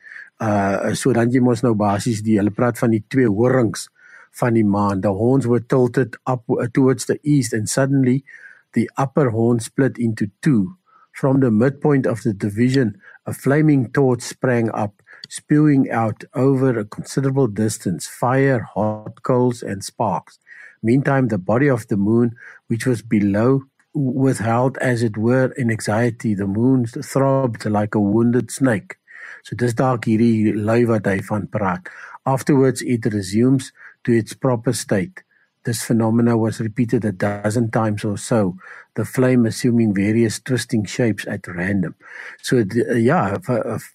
so 0.95 1.13
dan 1.13 1.31
jy 1.31 1.41
mos 1.41 1.63
nou 1.63 1.75
basies 1.75 2.23
die 2.23 2.39
hulle 2.39 2.53
praat 2.55 2.79
van 2.79 2.91
die 2.91 3.05
twee 3.09 3.29
horings 3.29 3.89
van 4.35 4.55
die 4.55 4.65
maan. 4.65 5.01
The 5.01 5.13
horns 5.13 5.47
were 5.47 5.61
tilted 5.61 6.17
up 6.27 6.43
uh, 6.51 6.67
towards 6.73 7.07
the 7.07 7.19
east 7.23 7.53
and 7.53 7.69
suddenly 7.69 8.25
the 8.73 8.91
upper 8.99 9.31
horn 9.31 9.61
split 9.61 9.99
into 9.99 10.31
two. 10.43 10.77
From 11.13 11.41
the 11.41 11.51
midpoint 11.51 12.07
of 12.07 12.23
the 12.23 12.33
division 12.33 13.01
a 13.27 13.33
flaming 13.33 13.93
torch 13.93 14.23
sprang 14.23 14.71
up 14.71 15.01
spewing 15.29 15.91
out 15.91 16.25
over 16.35 16.79
a 16.79 16.85
considerable 16.85 17.47
distance 17.47 18.07
fire 18.07 18.61
hot 18.75 19.23
coals 19.23 19.63
and 19.63 19.85
sparks. 19.85 20.39
Meantime 20.83 21.29
the 21.29 21.39
body 21.39 21.69
of 21.69 21.87
the 21.89 21.97
moon 21.97 22.35
which 22.67 22.87
was 22.87 23.03
below 23.03 23.63
withheld 23.95 24.77
as 24.79 25.03
it 25.03 25.17
were 25.17 25.53
in 25.57 25.71
anxiety. 25.71 26.35
The 26.35 26.49
moon 26.49 26.87
throbbed 26.87 27.65
like 27.65 27.95
a 27.95 28.01
wounded 28.01 28.51
snake 28.51 28.97
So 29.45 29.57
dis 29.61 29.77
dalk 29.77 30.09
hierdie 30.09 30.57
lui 30.57 30.83
wat 30.89 31.07
hy 31.07 31.21
van 31.29 31.47
praat. 31.53 31.93
Afterwards 32.25 32.83
it 32.83 33.07
resumes 33.13 33.73
to 34.05 34.17
its 34.17 34.33
proper 34.33 34.73
state. 34.73 35.21
This 35.65 35.83
phenomena 35.83 36.37
was 36.37 36.61
repeated 36.61 37.05
a 37.05 37.13
dozen 37.13 37.71
times 37.71 38.05
or 38.05 38.19
so, 38.19 38.57
the 38.97 39.05
flame 39.05 39.47
assuming 39.47 39.95
various 39.95 40.39
twisting 40.39 40.85
shapes 40.85 41.27
at 41.27 41.49
random. 41.49 41.95
So 42.43 42.61
uh, 42.61 42.99
ja, 43.01 43.37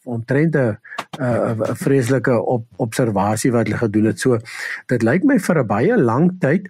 omtrent 0.06 0.56
'n 0.56 0.78
'n 1.20 1.76
vreeslike 1.78 2.34
op, 2.42 2.66
observasie 2.78 3.52
wat 3.52 3.68
hulle 3.68 3.78
gedoen 3.78 4.06
het. 4.06 4.20
So 4.20 4.40
dit 4.88 5.04
lyk 5.04 5.24
my 5.24 5.38
vir 5.38 5.60
'n 5.62 5.68
baie 5.68 5.98
lang 5.98 6.40
tyd 6.40 6.70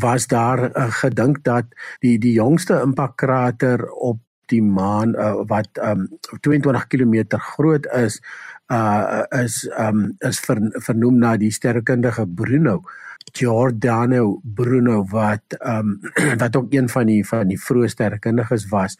was 0.00 0.26
daar 0.26 0.72
uh, 0.72 0.88
gedink 0.88 1.44
dat 1.44 1.64
die 2.00 2.18
die 2.18 2.32
jongste 2.32 2.80
impakkrater 2.80 3.84
op 3.92 4.23
die 4.52 4.62
maan 4.62 5.14
uh, 5.14 5.44
wat 5.50 5.68
um, 5.82 6.08
22 6.40 6.86
km 6.92 7.38
groot 7.54 7.86
is 7.92 8.20
uh 8.72 9.24
is 9.30 9.68
um 9.78 10.16
is 10.24 10.40
ver, 10.40 10.58
vernoem 10.86 11.18
na 11.20 11.36
die 11.36 11.52
sterrekundige 11.52 12.24
Bruno 12.26 12.82
Giordano 13.32 14.40
Bruno 14.42 15.04
wat 15.10 15.56
um 15.60 16.00
wat 16.40 16.56
ook 16.56 16.72
een 16.72 16.88
van 16.88 17.06
die 17.06 17.20
van 17.28 17.48
die 17.48 17.60
vroeë 17.60 17.88
sterrekundiges 17.92 18.68
was 18.72 18.96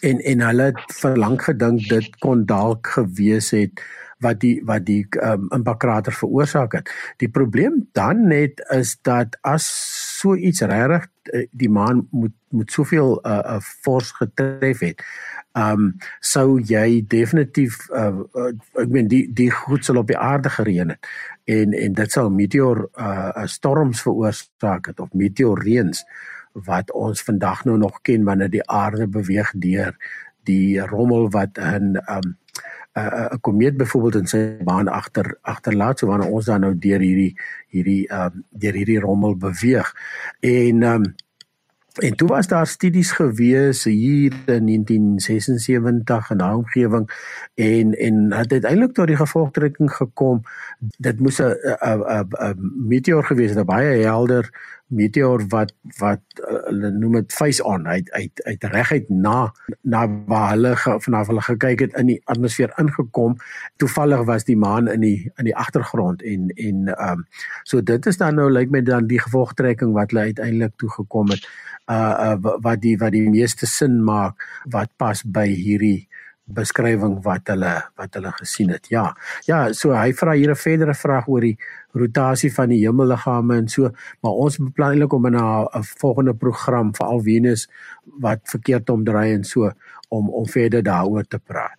en 0.00 0.20
en 0.20 0.40
hulle 0.44 0.68
het 0.70 0.98
vir 1.00 1.16
lank 1.16 1.46
gedink 1.48 1.88
dit 1.88 2.18
kon 2.24 2.44
dalk 2.46 2.92
gewees 2.96 3.50
het 3.56 3.80
wat 4.24 4.40
die 4.42 4.58
wat 4.66 4.84
die 4.86 5.04
um, 5.22 5.46
impakkrater 5.54 6.12
veroorsaak 6.12 6.74
het. 6.74 6.90
Die 7.22 7.30
probleem 7.30 7.84
dan 7.94 8.26
net 8.28 8.62
is 8.74 8.96
dat 9.06 9.38
as 9.46 9.66
so 10.18 10.34
iets 10.34 10.60
regtig 10.66 11.06
eh, 11.32 11.46
die 11.50 11.70
maan 11.70 12.06
moet 12.10 12.34
moet 12.48 12.72
soveel 12.72 13.20
'n 13.22 13.28
uh, 13.28 13.54
uh, 13.54 13.60
fors 13.60 14.10
getref 14.12 14.80
het. 14.80 15.02
Um 15.52 15.96
sou 16.20 16.60
jy 16.60 17.04
definitief 17.06 17.88
uh, 17.90 18.24
ek 18.74 18.88
meen 18.88 19.08
die 19.08 19.28
die 19.32 19.50
goed 19.50 19.84
sal 19.84 19.96
op 19.96 20.06
die 20.06 20.18
aarde 20.18 20.50
gereën 20.50 20.88
het 20.88 21.06
en 21.44 21.72
en 21.72 21.92
dit 21.92 22.12
sal 22.12 22.30
meteor 22.30 22.88
uh, 22.98 23.44
storms 23.44 24.02
veroorsaak 24.02 24.86
het 24.86 25.00
of 25.00 25.12
meteorreëns 25.12 26.04
wat 26.64 26.92
ons 26.92 27.22
vandag 27.22 27.64
nou 27.64 27.78
nog 27.78 28.00
ken 28.02 28.24
wanneer 28.24 28.50
die 28.50 28.68
aarde 28.68 29.06
beweeg 29.06 29.52
deur 29.56 29.96
die 30.44 30.80
rommel 30.80 31.30
wat 31.30 31.58
in 31.58 31.96
um 32.08 32.36
'n 32.98 33.40
komeet 33.40 33.76
byvoorbeeld 33.76 34.14
in 34.14 34.26
sy 34.26 34.56
baan 34.64 34.88
agter 34.88 35.36
agterlaat 35.42 35.98
so 35.98 36.06
wanneer 36.06 36.30
ons 36.30 36.44
dan 36.44 36.60
nou 36.60 36.74
deur 36.78 37.00
hierdie 37.00 37.34
hierdie 37.68 38.04
um, 38.12 38.44
deur 38.50 38.72
hierdie 38.72 39.00
rommel 39.00 39.36
beweeg. 39.36 39.92
En 40.40 40.82
um, 40.82 41.14
en 41.98 42.14
toe 42.14 42.28
was 42.28 42.46
daar 42.46 42.66
studies 42.66 43.10
gewees 43.10 43.84
hier 43.84 44.32
in 44.46 44.66
1976 44.66 46.30
in 46.30 46.38
daai 46.38 46.54
omgewing 46.54 47.08
en 47.54 47.94
en 47.94 48.32
het 48.32 48.52
uiteindelik 48.52 48.94
tot 48.94 49.06
die 49.06 49.16
gevolgtrekking 49.16 49.92
gekom 49.92 50.42
dit 50.78 51.20
moes 51.20 51.40
'n 51.42 51.54
'n 51.82 52.26
'n 52.48 52.86
meteoor 52.88 53.24
gewees 53.24 53.50
het, 53.50 53.58
'n 53.58 53.66
baie 53.66 54.02
helder 54.02 54.50
meteoor 54.88 55.44
wat 55.52 55.72
wat 55.98 56.22
uh, 56.40 56.58
hulle 56.68 56.90
noem 56.96 57.18
dit 57.20 57.32
face 57.32 57.64
on. 57.64 57.86
Uit 57.88 58.10
uit 58.10 58.42
uit 58.44 58.64
reguit 58.72 59.08
na 59.08 59.52
na 59.82 60.06
waar 60.26 60.50
hulle 60.54 60.74
vanaf 60.76 61.26
hulle 61.32 61.44
gekyk 61.44 61.86
het 61.86 61.96
in 62.00 62.12
die 62.12 62.20
atmosfeer 62.24 62.72
ingekom. 62.80 63.36
Toevallig 63.76 64.24
was 64.28 64.44
die 64.48 64.56
maan 64.56 64.88
in 64.88 65.04
die 65.04 65.30
in 65.36 65.50
die 65.50 65.56
agtergrond 65.56 66.22
en 66.22 66.50
en 66.56 66.92
ehm 66.94 67.18
um, 67.18 67.26
so 67.62 67.82
dit 67.82 68.06
is 68.06 68.16
dan 68.16 68.34
nou 68.34 68.50
lyk 68.50 68.68
like 68.68 68.76
my 68.76 68.82
dan 68.82 69.06
die 69.06 69.20
gevolgtrekking 69.20 69.92
wat 69.92 70.10
hulle 70.10 70.30
uiteindelik 70.32 70.76
toe 70.76 70.90
gekom 70.90 71.30
het 71.30 71.48
uh, 71.90 72.36
uh 72.36 72.56
wat 72.64 72.80
die 72.80 72.96
wat 72.98 73.12
die 73.12 73.28
meeste 73.30 73.66
sin 73.66 74.00
maak 74.04 74.48
wat 74.70 74.90
pas 74.96 75.22
by 75.24 75.46
hierdie 75.48 76.08
beskrywing 76.48 77.18
wat 77.24 77.50
hulle 77.52 77.74
wat 78.00 78.14
hulle 78.16 78.32
gesien 78.38 78.70
het. 78.72 78.88
Ja. 78.92 79.12
Ja, 79.46 79.72
so 79.72 79.92
hy 79.92 80.12
vra 80.16 80.32
hier 80.32 80.50
'n 80.50 80.56
verdere 80.56 80.94
vraag 80.94 81.28
oor 81.28 81.40
die 81.40 81.58
rotasie 81.92 82.52
van 82.52 82.68
die 82.68 82.80
hemelliggame 82.86 83.56
en 83.56 83.68
so, 83.68 83.90
maar 84.22 84.32
ons 84.32 84.58
beplan 84.58 84.92
eintlik 84.92 85.12
om 85.12 85.26
in 85.26 85.36
'n 85.36 85.84
volgende 86.00 86.34
program 86.34 86.94
vir 86.94 87.06
al 87.06 87.20
Venus 87.20 87.68
wat 88.20 88.40
verkeerd 88.44 88.90
omdraai 88.90 89.32
en 89.32 89.44
so 89.44 89.72
om 90.08 90.30
om 90.30 90.46
verder 90.46 90.82
daaroor 90.82 91.24
te 91.24 91.38
praat. 91.38 91.78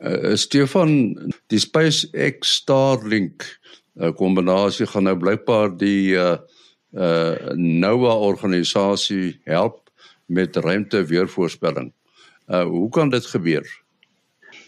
Uh, 0.00 0.34
Stefan, 0.36 1.16
die 1.46 1.58
SpaceX 1.58 2.54
Starlink 2.54 3.44
'n 3.96 4.04
uh, 4.04 4.12
kombinasie 4.12 4.86
gaan 4.86 5.04
nou 5.04 5.16
blykbaar 5.16 5.76
die 5.76 6.14
uh 6.14 6.36
uh 6.94 7.54
NOAA 7.54 8.14
organisasie 8.14 9.40
help 9.44 9.90
met 10.26 10.56
ruimte 10.56 11.04
weervoorspelling. 11.04 11.92
Uh 12.48 12.64
hoe 12.68 12.90
kan 12.90 13.08
dit 13.08 13.26
gebeur? 13.26 13.82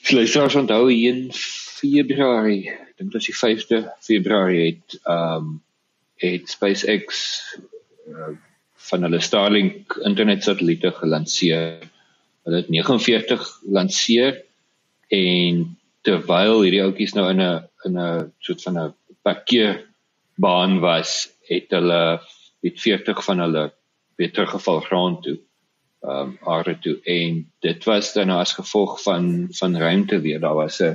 Sluisers 0.03 0.55
onthou 0.55 0.89
in 0.93 1.29
Februarie, 1.77 2.71
dink 2.97 3.13
dit 3.13 3.21
is 3.21 3.29
die 3.29 3.37
5de 3.37 3.81
Februarie 4.01 4.65
het 4.65 4.99
um 5.05 5.59
het 6.17 6.49
SpaceX 6.49 7.19
uh, 8.09 8.33
van 8.89 9.03
hulle 9.05 9.21
Starlink 9.21 9.99
internet 10.09 10.47
satelliete 10.47 10.95
gelanseer. 10.97 11.83
Hulle 12.49 12.63
het 12.63 12.71
49 12.73 13.45
lanseer 13.69 14.39
en 15.13 15.67
terwyl 16.07 16.63
hierdie 16.63 16.81
ouetjies 16.87 17.13
nou 17.13 17.29
in 17.35 17.43
'n 17.43 17.69
in 17.85 17.99
'n 18.01 18.33
soort 18.41 18.63
van 18.63 18.79
'n 18.79 18.95
parkeerbaan 19.23 20.81
was, 20.81 21.29
het 21.51 21.69
hulle 21.71 22.21
met 22.61 22.81
40 22.81 23.25
van 23.25 23.39
hulle 23.39 23.73
weer 24.17 24.33
teruggeval 24.33 24.81
grond 24.81 25.23
toe 25.23 25.37
ehm 25.37 25.47
um, 26.03 26.39
aarde 26.45 26.79
toe 26.79 26.99
en 27.03 27.43
dit 27.61 27.85
was 27.85 28.13
dan 28.13 28.31
as 28.31 28.53
gevolg 28.53 29.03
van 29.03 29.47
van 29.51 29.77
ruimte 29.77 30.21
weer. 30.21 30.41
Daar 30.41 30.55
was 30.55 30.79
'n 30.79 30.85
uh, 30.85 30.95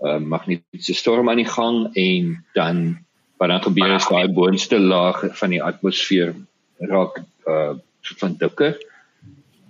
ehm, 0.00 0.28
magnetiese 0.28 0.94
storm 0.94 1.28
aan 1.28 1.36
die 1.36 1.52
gang 1.58 1.94
en 1.94 2.44
dan 2.52 2.98
wat 3.36 3.48
dan 3.48 3.62
gebeur 3.62 3.94
is 3.94 4.08
daai 4.08 4.28
boonste 4.28 4.78
laag 4.78 5.24
van 5.38 5.50
die 5.50 5.62
atmosfeer 5.62 6.34
raak 6.78 7.22
uh 7.46 7.72
van 8.00 8.34
dikker. 8.38 8.76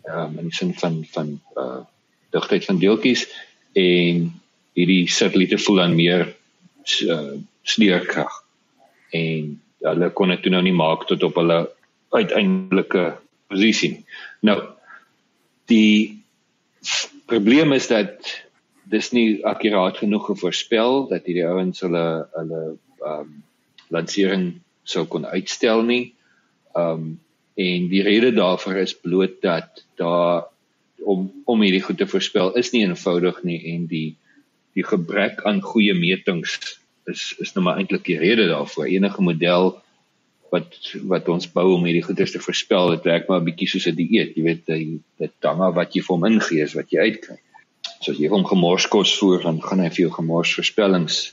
Ehm 0.02 0.18
um, 0.18 0.38
in 0.38 0.44
die 0.44 0.54
sin 0.54 0.74
van 0.74 1.04
van 1.10 1.40
uh 1.56 1.82
digtheid 2.30 2.64
van 2.64 2.78
deeltjies 2.78 3.26
en 3.72 4.40
hierdie 4.72 5.10
satelliete 5.10 5.58
voel 5.58 5.76
dan 5.76 5.94
meer 5.94 6.36
uh, 7.06 7.34
sneeukrag 7.62 8.30
en 9.10 9.56
hulle 9.80 10.10
kon 10.10 10.28
dit 10.28 10.42
toe 10.42 10.52
nou 10.52 10.62
nie 10.62 10.76
maak 10.76 11.06
tot 11.08 11.22
op 11.26 11.38
hulle 11.40 11.58
uiteindelike 12.14 13.04
posisie 13.50 13.90
nie. 13.96 14.04
Nou 14.46 14.58
die 15.70 16.22
probleem 17.30 17.74
is 17.76 17.88
dat 17.90 18.30
dis 18.90 19.12
nie 19.14 19.40
akuraat 19.46 20.00
genoeg 20.02 20.32
voorspel 20.40 21.06
dat 21.10 21.26
hierdie 21.28 21.46
ouens 21.46 21.82
hulle 21.86 22.06
hulle 22.36 22.62
ehm 23.00 23.20
um, 23.20 23.36
lansering 23.90 24.44
sou 24.86 25.04
kon 25.10 25.26
uitstel 25.26 25.82
nie. 25.86 26.04
Ehm 26.74 27.04
um, 27.04 27.10
en 27.60 27.88
die 27.90 28.00
rede 28.06 28.30
daarvoor 28.32 28.78
is 28.80 28.94
bloot 28.96 29.40
dat 29.42 29.82
daar 30.00 30.46
om 31.04 31.26
om 31.44 31.60
hierdie 31.60 31.82
goed 31.82 31.98
te 31.98 32.06
voorspel 32.08 32.54
is 32.56 32.70
nie 32.72 32.84
eenvoudig 32.86 33.42
nie 33.44 33.58
en 33.74 33.86
die 33.90 34.16
die 34.78 34.86
gebrek 34.86 35.42
aan 35.44 35.60
goeie 35.60 35.94
metings 35.98 36.56
is 37.10 37.34
is 37.42 37.52
nou 37.54 37.64
maar 37.66 37.80
eintlik 37.80 38.04
die 38.06 38.18
rede 38.18 38.46
daarvoor. 38.48 38.86
Enige 38.86 39.22
model 39.22 39.74
wat 40.50 40.74
wat 41.10 41.28
ons 41.28 41.48
bou 41.52 41.66
om 41.74 41.84
hierdie 41.86 42.04
goeders 42.04 42.34
te 42.34 42.42
voorspel, 42.42 42.94
dit 42.96 43.06
werk 43.08 43.28
maar 43.28 43.40
'n 43.40 43.48
bietjie 43.48 43.68
soos 43.68 43.86
'n 43.86 43.96
dieet, 43.96 44.36
jy 44.36 44.42
weet, 44.42 44.66
dit 45.18 45.32
hang 45.42 45.60
af 45.60 45.74
wat 45.74 45.94
jy 45.94 46.02
vir 46.02 46.16
hom 46.16 46.26
ingee, 46.26 46.66
wat 46.74 46.90
jy 46.90 47.00
uitkry. 47.00 47.38
So 48.00 48.12
as 48.12 48.18
jy 48.18 48.28
hom 48.28 48.44
gemors 48.44 48.86
kos 48.86 49.18
voer, 49.18 49.42
dan 49.42 49.60
gaan 49.60 49.80
hy 49.80 49.88
vir 49.88 50.06
jou 50.06 50.10
gemors 50.10 50.54
voorspellings 50.54 51.32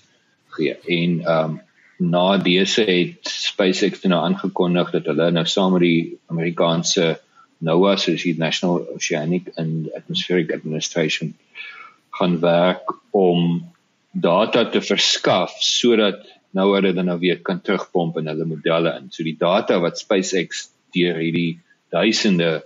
gee. 0.57 0.75
En 0.87 1.21
ehm 1.21 1.43
um, 1.45 1.61
na 1.99 2.37
dese 2.37 2.83
het 2.85 3.25
SpaceX 3.25 4.03
nou 4.05 4.19
aangekondig 4.21 4.91
dat 4.91 5.07
hulle 5.09 5.31
nou 5.31 5.45
saam 5.45 5.73
met 5.73 5.81
die 5.81 6.19
Amerikaanse 6.29 7.19
NOAA, 7.59 7.95
so 7.97 8.13
die 8.13 8.37
National 8.37 8.85
Oceanic 8.93 9.49
and 9.57 9.89
Atmospheric 9.97 10.53
Administration, 10.53 11.33
gaan 12.19 12.39
werk 12.39 12.93
om 13.11 13.65
data 14.11 14.65
te 14.69 14.81
verskaf 14.81 15.55
sodat 15.61 16.21
nou 16.55 16.71
hulle 16.75 16.93
dan 16.93 17.09
nou 17.11 17.17
weer 17.19 17.41
kan 17.41 17.61
terugpomp 17.61 18.17
in 18.21 18.29
hulle 18.31 18.47
modelle 18.47 18.95
in. 18.99 19.11
So 19.11 19.23
die 19.23 19.37
data 19.39 19.79
wat 19.83 19.99
SpaceX 19.99 20.67
deur 20.95 21.19
hierdie 21.21 21.59
duisende 21.93 22.63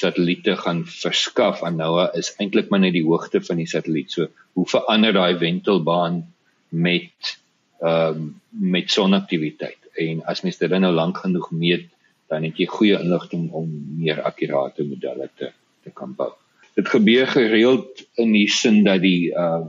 satelliete 0.00 0.56
gaan 0.56 0.84
verskaf 0.86 1.62
aan 1.66 1.78
NOAA 1.80 2.10
is 2.18 2.32
eintlik 2.38 2.70
maar 2.70 2.82
net 2.82 2.94
die 2.96 3.04
hoogte 3.06 3.42
van 3.44 3.60
die 3.60 3.68
satelliet. 3.68 4.12
So 4.12 4.28
hoe 4.58 4.66
verander 4.68 5.16
daai 5.16 5.38
wentelbaan 5.42 6.24
met 6.70 7.36
ehm 7.80 8.16
um, 8.16 8.26
met 8.50 8.90
sonaktiwiteit? 8.90 9.78
En 10.00 10.22
as 10.28 10.42
mens 10.44 10.58
dit 10.58 10.70
nou 10.70 10.92
lank 10.92 11.22
genoeg 11.24 11.50
meet, 11.50 11.88
dan 12.28 12.44
het 12.46 12.58
jy 12.60 12.66
goeie 12.70 12.98
inligting 13.00 13.48
om 13.56 13.70
meer 13.98 14.22
akkurate 14.22 14.84
modelle 14.86 15.30
te 15.36 15.52
te 15.82 15.90
kan 15.96 16.12
bou. 16.14 16.30
Dit 16.76 16.88
gebeur 16.88 17.26
gereeld 17.26 18.02
in 18.20 18.34
die 18.36 18.48
sin 18.48 18.84
dat 18.84 19.00
die 19.02 19.32
uh 19.32 19.64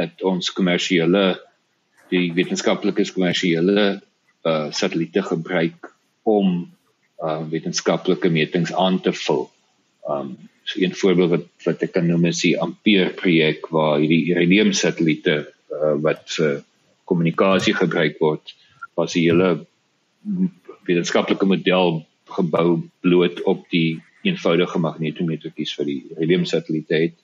dat 0.00 0.22
ons 0.24 0.48
kommersiële 0.56 1.36
die 2.12 2.28
wetenskaplikes 2.36 3.14
kommersiële 3.16 3.88
uh 4.48 4.68
satelliete 4.70 5.22
gebruik 5.22 5.90
om 6.28 6.70
uh 7.22 7.42
wetenskaplike 7.50 8.30
metings 8.30 8.72
aan 8.74 9.00
te 9.00 9.12
vul. 9.24 9.46
Um 10.08 10.36
so 10.64 10.80
'n 10.80 10.94
voorbeeld 10.94 11.30
wat 11.30 11.46
wat 11.64 11.82
ek 11.82 11.92
kan 11.92 12.06
noem 12.06 12.24
is 12.30 12.40
die 12.40 12.58
Ampere 12.60 13.10
projek 13.10 13.66
waar 13.74 13.98
hierdie 13.98 14.30
iridium 14.30 14.72
satelliete 14.72 15.52
uh, 15.72 15.94
wat 16.02 16.22
vir 16.36 16.62
kommunikasie 17.04 17.74
gebruik 17.74 18.18
word 18.20 18.54
was 18.94 19.16
'n 19.16 19.26
hele 19.26 19.66
wetenskaplike 20.86 21.46
model 21.46 22.06
gebou 22.24 22.82
bloot 23.00 23.42
op 23.42 23.66
die 23.70 24.00
eenvoudige 24.22 24.78
magnetometertjies 24.78 25.74
vir 25.74 25.86
die 25.86 26.02
iridium 26.14 26.44
satelliete 26.46 26.94
het 26.94 27.16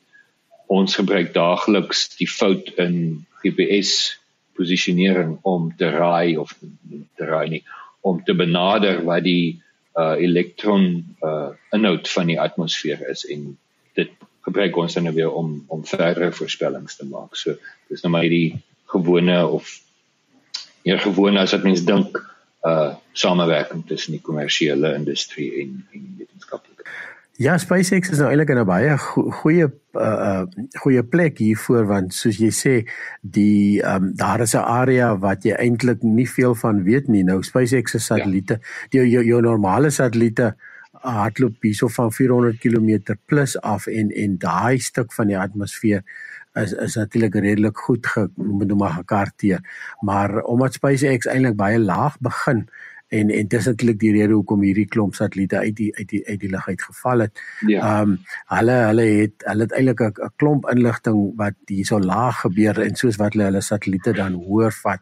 ons 0.67 0.99
gebruik 0.99 1.33
daagliks 1.35 2.09
die 2.19 2.29
fout 2.29 2.75
in 2.77 3.25
GPS 3.43 4.18
posisionering 4.59 5.39
om 5.47 5.71
te 5.77 5.91
raai 5.95 6.37
of 6.37 6.53
te 6.59 7.25
raai 7.31 7.49
nie 7.57 7.65
om 8.07 8.21
te 8.25 8.35
benader 8.35 9.03
wat 9.07 9.25
die 9.27 9.59
uh 9.99 10.15
elektron 10.23 10.87
uh 11.27 11.51
inhoud 11.75 12.09
van 12.09 12.31
die 12.31 12.41
atmosfeer 12.41 13.03
is 13.11 13.25
en 13.35 13.51
dit 13.99 14.11
gebruik 14.47 14.77
ons 14.77 14.95
dan 14.95 15.09
nou 15.09 15.15
weer 15.15 15.33
om 15.33 15.65
om 15.67 15.85
verdere 15.87 16.33
voorspellings 16.33 16.97
te 16.97 17.07
maak. 17.07 17.37
So 17.37 17.57
dis 17.91 18.03
nou 18.05 18.13
maar 18.15 18.29
die 18.31 18.59
gewone 18.95 19.39
of 19.47 19.79
eer 20.87 21.01
gewone 21.03 21.41
as 21.41 21.55
wat 21.57 21.67
mense 21.67 21.85
dink 21.85 22.21
uh 22.69 22.95
samewerking 23.13 23.85
tussen 23.87 24.15
die 24.17 24.23
kommersiële 24.23 24.95
industrie 24.95 25.51
en 25.63 25.83
en 25.93 26.15
wetenskaplike. 26.19 26.87
Ja, 27.39 27.53
SpaceX 27.55 28.09
is 28.11 28.19
nou 28.19 28.33
eintlik 28.33 28.49
in 28.51 28.59
'n 28.59 28.67
baie 28.67 28.95
goeie 28.99 29.67
uh 29.95 30.43
goeie 30.83 31.03
plek 31.07 31.39
hiervoor 31.39 31.85
want 31.87 32.15
soos 32.15 32.41
jy 32.43 32.49
sê, 32.51 32.73
die 33.23 33.79
ehm 33.79 34.09
um, 34.09 34.15
daar 34.15 34.41
is 34.41 34.55
'n 34.55 34.67
area 34.67 35.15
wat 35.17 35.45
jy 35.47 35.55
eintlik 35.55 36.03
nie 36.03 36.27
veel 36.27 36.55
van 36.55 36.83
weet 36.83 37.07
nie. 37.09 37.23
Nou 37.23 37.43
SpaceX 37.43 37.91
se 37.91 37.99
satelliete, 37.99 38.59
ja. 38.59 38.89
die 38.91 39.11
jou, 39.11 39.25
jou 39.25 39.41
normale 39.41 39.91
satelliete 39.91 40.57
hardloop 40.93 41.63
hierso 41.63 41.89
van 41.89 42.13
400 42.13 42.59
km 42.59 43.15
plus 43.27 43.61
af 43.61 43.87
en 43.87 44.11
en 44.11 44.39
daai 44.39 44.79
stuk 44.79 45.13
van 45.13 45.27
die 45.27 45.39
atmosfeer 45.39 46.03
is 46.55 46.73
is 46.73 46.95
natuurlik 46.95 47.35
redelik 47.35 47.77
goed 47.77 48.07
genoem 48.07 48.79
maar 48.79 48.99
gekarteer. 48.99 49.61
Maar 50.01 50.43
omdat 50.43 50.73
SpaceX 50.73 51.27
eintlik 51.27 51.57
baie 51.57 51.79
laag 51.79 52.19
begin, 52.19 52.69
en 53.09 53.31
en 53.31 53.49
dis 53.49 53.67
eintlik 53.71 53.99
die 54.01 54.13
rede 54.13 54.37
hoekom 54.37 54.63
hierdie 54.67 54.87
klomp 54.87 55.15
satelliete 55.17 55.59
uit 55.59 55.77
die 55.77 55.89
uit 55.97 56.09
die 56.11 56.21
uit 56.27 56.41
die 56.41 56.51
lug 56.53 56.69
uit 56.69 56.83
geval 56.83 57.25
het. 57.27 57.41
Ja. 57.67 57.81
Ehm 57.81 58.11
um, 58.11 58.19
hulle 58.53 58.77
hulle 58.89 59.07
het 59.21 59.47
hulle 59.51 59.67
het 59.67 59.73
eintlik 59.79 60.01
'n 60.01 60.31
klomp 60.37 60.69
inligting 60.73 61.21
wat 61.37 61.57
hierso 61.67 62.01
laag 62.01 62.41
gebeur 62.41 62.81
en 62.83 62.97
soos 62.97 63.17
wat 63.17 63.33
hulle 63.33 63.49
hulle 63.49 63.61
satelliete 63.61 64.13
dan 64.13 64.33
hoor 64.33 64.73
vat, 64.73 65.01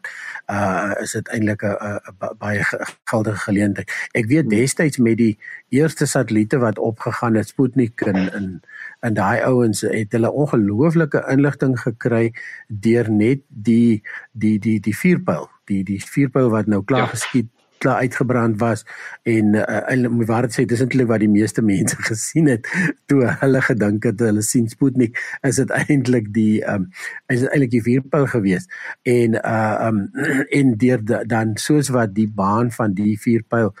uh 0.51 0.93
is 1.01 1.11
dit 1.11 1.27
eintlik 1.27 1.63
'n 1.63 1.99
baie 2.39 2.63
geldige 3.11 3.43
geleentheid. 3.49 3.91
Ek 4.13 4.25
weet 4.25 4.49
destyds 4.49 4.97
met 4.97 5.17
die 5.17 5.37
eerste 5.69 6.05
satelliete 6.05 6.57
wat 6.57 6.79
opgegaan 6.79 7.35
het, 7.35 7.47
Sputnik 7.47 8.01
in 8.01 8.33
in 8.33 8.61
en 8.99 9.13
daai 9.13 9.41
ouens 9.41 9.81
het 9.81 10.11
hulle 10.11 10.31
ongelooflike 10.31 11.23
inligting 11.29 11.79
gekry 11.79 12.33
deur 12.67 13.11
net 13.11 13.39
die 13.47 14.01
die 14.31 14.59
die 14.59 14.79
die 14.79 14.95
vuurpyl 14.95 15.49
die 15.65 15.83
die 15.83 15.99
vuurpyl 16.01 16.49
wat 16.49 16.67
nou 16.71 16.83
klaar 16.83 17.07
ja. 17.07 17.13
geskiet 17.13 17.51
klaar 17.77 18.03
uitgebrand 18.05 18.59
was 18.59 18.85
en 19.23 19.53
uh, 19.53 20.09
moet 20.09 20.27
waar 20.27 20.47
dit 20.47 20.55
sê 20.55 20.65
dis 20.65 20.81
eintlik 20.83 21.09
wat 21.09 21.23
die 21.23 21.31
meeste 21.31 21.61
mense 21.61 21.97
gesien 22.09 22.49
het 22.51 22.69
toe 23.05 23.23
hulle 23.41 23.61
gedink 23.69 24.07
het 24.09 24.23
hulle 24.25 24.43
sien 24.45 24.69
Sputnik 24.69 25.19
is 25.47 25.61
dit 25.61 25.73
eintlik 25.81 26.31
die 26.35 26.61
um, 26.65 26.89
is 27.27 27.43
dit 27.43 27.49
eintlik 27.49 27.73
die 27.75 27.83
vuurpyl 27.89 28.27
gewees 28.33 28.69
en 29.03 29.37
uh 29.41 29.89
um, 29.89 30.03
en 30.59 30.73
deur 30.81 31.03
dan 31.27 31.55
soos 31.61 31.91
wat 31.95 32.15
die 32.17 32.29
baan 32.41 32.71
van 32.71 32.95
die 32.97 33.15
vuurpyl 33.21 33.73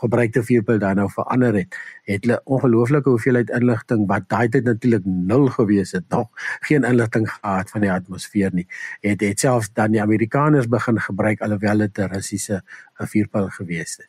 gebruikte 0.00 0.42
vuurpyl 0.42 0.78
dan 0.78 0.96
nou 0.96 1.08
verander 1.12 1.54
het 1.54 1.78
het 2.08 2.24
hulle 2.24 2.40
ongelooflike 2.44 3.08
hoeveelheid 3.08 3.50
inligting 3.50 4.06
wat 4.10 4.28
daai 4.28 4.48
tyd 4.48 4.64
natuurlik 4.64 5.04
nul 5.04 5.48
gewees 5.56 5.92
het 5.92 6.08
nog 6.08 6.28
geen 6.68 6.84
inligting 6.84 7.30
gehad 7.30 7.70
van 7.70 7.86
die 7.86 7.92
atmosfeer 7.92 8.54
nie 8.54 8.66
het 9.00 9.20
het 9.20 9.40
selfs 9.40 9.72
dan 9.72 9.92
die 9.96 10.02
Amerikaners 10.02 10.68
begin 10.68 11.00
gebruik 11.00 11.40
alhoewel 11.40 11.78
dit 11.86 11.98
'n 11.98 12.12
Russiese 12.14 12.62
vuurpyl 12.98 13.48
gewees 13.48 13.96
het 13.96 14.08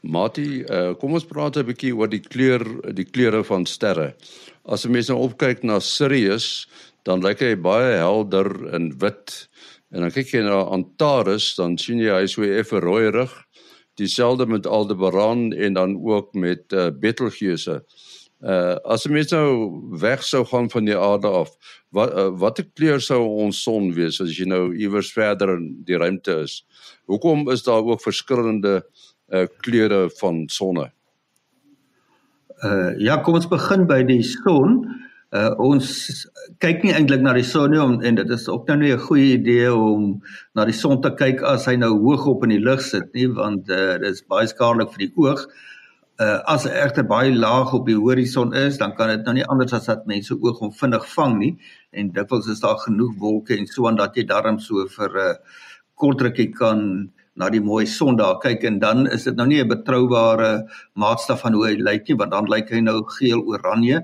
Mati, 0.00 0.64
uh, 0.64 0.94
kom 0.96 1.12
ons 1.12 1.26
praat 1.28 1.56
'n 1.56 1.66
bietjie 1.66 1.92
oor 1.92 2.08
die 2.08 2.24
kleur 2.24 2.64
die 2.94 3.04
kleure 3.04 3.44
van 3.44 3.66
sterre. 3.66 4.14
As 4.64 4.86
'n 4.86 4.90
mens 4.90 5.08
nou 5.08 5.18
opkyk 5.18 5.62
na 5.62 5.78
Sirius, 5.78 6.68
dan 7.04 7.20
lyk 7.20 7.40
hy 7.40 7.54
baie 7.56 7.96
helder 7.96 8.74
in 8.74 8.94
wit. 8.98 9.48
En 9.90 10.00
dan 10.00 10.10
kyk 10.10 10.32
jy 10.32 10.42
na 10.42 10.62
Antares, 10.62 11.54
dan 11.54 11.76
sien 11.78 11.98
jy 11.98 12.12
hy 12.14 12.22
is 12.22 12.32
so 12.32 12.42
effe 12.42 12.80
rooierig 12.80 13.32
dieselfde 14.00 14.46
met 14.48 14.66
Aldebaran 14.66 15.52
en 15.52 15.76
dan 15.76 15.98
ook 16.02 16.34
met 16.34 16.72
uh, 16.72 16.88
Betelgeuse. 17.00 17.82
Uh 18.40 18.76
as 18.88 19.04
ons 19.04 19.32
nou 19.34 19.50
weg 20.00 20.22
sou 20.24 20.40
gaan 20.48 20.70
van 20.72 20.86
die 20.88 20.96
aarde 20.96 21.28
af, 21.28 21.50
wat 21.92 22.14
uh, 22.16 22.30
watter 22.40 22.64
kleur 22.72 23.02
sou 23.04 23.20
ons 23.44 23.58
son 23.62 23.90
wees 23.92 24.20
as 24.24 24.32
jy 24.38 24.46
nou 24.48 24.70
iewers 24.72 25.12
verder 25.12 25.52
in 25.58 25.66
die 25.84 25.98
ruimte 26.00 26.38
is? 26.46 26.62
Hoekom 27.04 27.50
is 27.52 27.66
daar 27.68 27.84
ook 27.84 28.00
verskillende 28.00 28.80
uh 29.28 29.44
kleure 29.60 30.08
van 30.22 30.46
sonne? 30.48 30.88
Uh 32.64 32.96
ja, 32.98 33.20
kom 33.20 33.36
ons 33.36 33.48
begin 33.48 33.84
by 33.86 34.00
die 34.08 34.22
son. 34.24 34.80
Uh 34.88 35.09
ons 35.32 35.86
kyk 36.58 36.82
nie 36.82 36.92
eintlik 36.92 37.22
na 37.22 37.32
die 37.36 37.46
son 37.46 37.70
nie 37.70 37.78
om, 37.78 38.00
en 38.02 38.16
dit 38.18 38.30
is 38.34 38.48
ook 38.50 38.66
nou 38.68 38.76
nie 38.78 38.92
'n 38.92 38.98
goeie 38.98 39.38
idee 39.38 39.72
om 39.72 40.22
na 40.54 40.64
die 40.64 40.74
son 40.74 41.00
te 41.02 41.10
kyk 41.10 41.42
as 41.42 41.66
hy 41.66 41.76
nou 41.76 41.92
hoog 41.98 42.26
op 42.26 42.42
in 42.44 42.50
die 42.50 42.58
lug 42.58 42.80
sit 42.82 43.14
nie 43.14 43.26
want 43.26 43.70
uh 43.70 43.98
dit 43.98 44.10
is 44.10 44.22
baie 44.22 44.46
skadelik 44.46 44.90
vir 44.90 45.06
die 45.06 45.12
oog. 45.16 45.46
Uh 46.18 46.40
as 46.46 46.64
hy 46.64 46.70
egter 46.70 47.04
baie 47.04 47.30
laag 47.32 47.72
op 47.74 47.86
die 47.86 47.94
horison 47.94 48.52
is, 48.54 48.78
dan 48.78 48.94
kan 48.96 49.08
dit 49.08 49.24
nou 49.24 49.34
nie 49.34 49.46
anders 49.46 49.72
as 49.72 49.86
dat 49.86 50.06
mense 50.06 50.34
oog 50.34 50.58
hom 50.58 50.72
vinnig 50.72 51.06
vang 51.14 51.38
nie 51.38 51.58
en 51.92 52.10
dikwels 52.10 52.48
is 52.48 52.60
daar 52.60 52.78
genoeg 52.78 53.14
wolke 53.18 53.56
en 53.56 53.66
so 53.66 53.86
aan 53.86 53.96
dat 53.96 54.16
jy 54.16 54.24
darm 54.26 54.58
so 54.58 54.86
vir 54.86 55.10
'n 55.10 55.30
uh, 55.30 55.34
kort 55.94 56.20
rukkie 56.22 56.50
kan 56.50 57.10
na 57.36 57.48
die 57.48 57.60
mooi 57.60 57.86
son 57.86 58.16
daar 58.16 58.40
kyk 58.42 58.64
en 58.64 58.78
dan 58.80 59.06
is 59.06 59.24
dit 59.24 59.36
nou 59.36 59.46
nie 59.46 59.62
'n 59.62 59.68
betroubare 59.68 60.66
maatstaf 60.94 61.40
van 61.40 61.52
hoe 61.52 61.66
hy 61.68 61.76
lyk 61.76 62.08
nie 62.08 62.16
want 62.16 62.32
dan 62.32 62.50
lyk 62.50 62.70
hy 62.70 62.80
nou 62.80 63.04
geel 63.18 63.40
oranje 63.46 64.02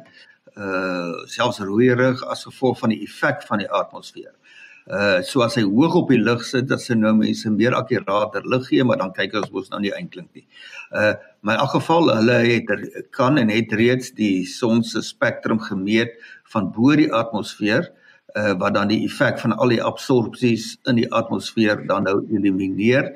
uh 0.56 1.26
selfs 1.28 1.60
rooierig 1.60 2.22
as 2.32 2.46
gevolg 2.48 2.78
van 2.80 2.94
die 2.94 3.02
effek 3.04 3.42
van 3.48 3.60
die 3.60 3.68
atmosfeer. 3.68 4.32
Uh 4.86 5.18
so 5.26 5.42
as 5.44 5.56
hy 5.58 5.64
hoog 5.66 5.96
op 5.98 6.12
die 6.14 6.20
lug 6.20 6.44
sit, 6.46 6.68
dan 6.70 6.78
sien 6.78 7.02
nou 7.02 7.12
mense 7.18 7.50
meer 7.50 7.74
akkurater 7.74 8.46
lig 8.46 8.68
gee, 8.70 8.84
maar 8.86 9.00
dan 9.00 9.12
kyk 9.12 9.34
ons 9.40 9.52
mos 9.52 9.68
nou 9.72 9.80
nie 9.82 9.92
eintlik 9.92 10.28
nie. 10.30 10.46
Uh 10.94 11.12
maar 11.42 11.58
in 11.58 11.64
elk 11.66 11.74
geval 11.76 12.10
hulle 12.14 12.38
het 12.46 12.70
er, 12.70 12.86
kan 13.10 13.36
en 13.38 13.52
het 13.52 13.72
reeds 13.76 14.14
die 14.16 14.46
son 14.46 14.82
se 14.84 15.02
spektrum 15.02 15.60
gemeet 15.60 16.16
van 16.54 16.72
bo 16.72 16.96
die 16.96 17.10
atmosfeer 17.12 17.90
uh 18.38 18.54
wat 18.62 18.78
dan 18.78 18.88
die 18.94 19.02
effek 19.04 19.42
van 19.42 19.58
al 19.58 19.74
die 19.74 19.82
absorpsies 19.82 20.76
in 20.88 21.02
die 21.02 21.10
atmosfeer 21.12 21.84
dan 21.86 22.08
nou 22.08 22.20
elimineer. 22.32 23.12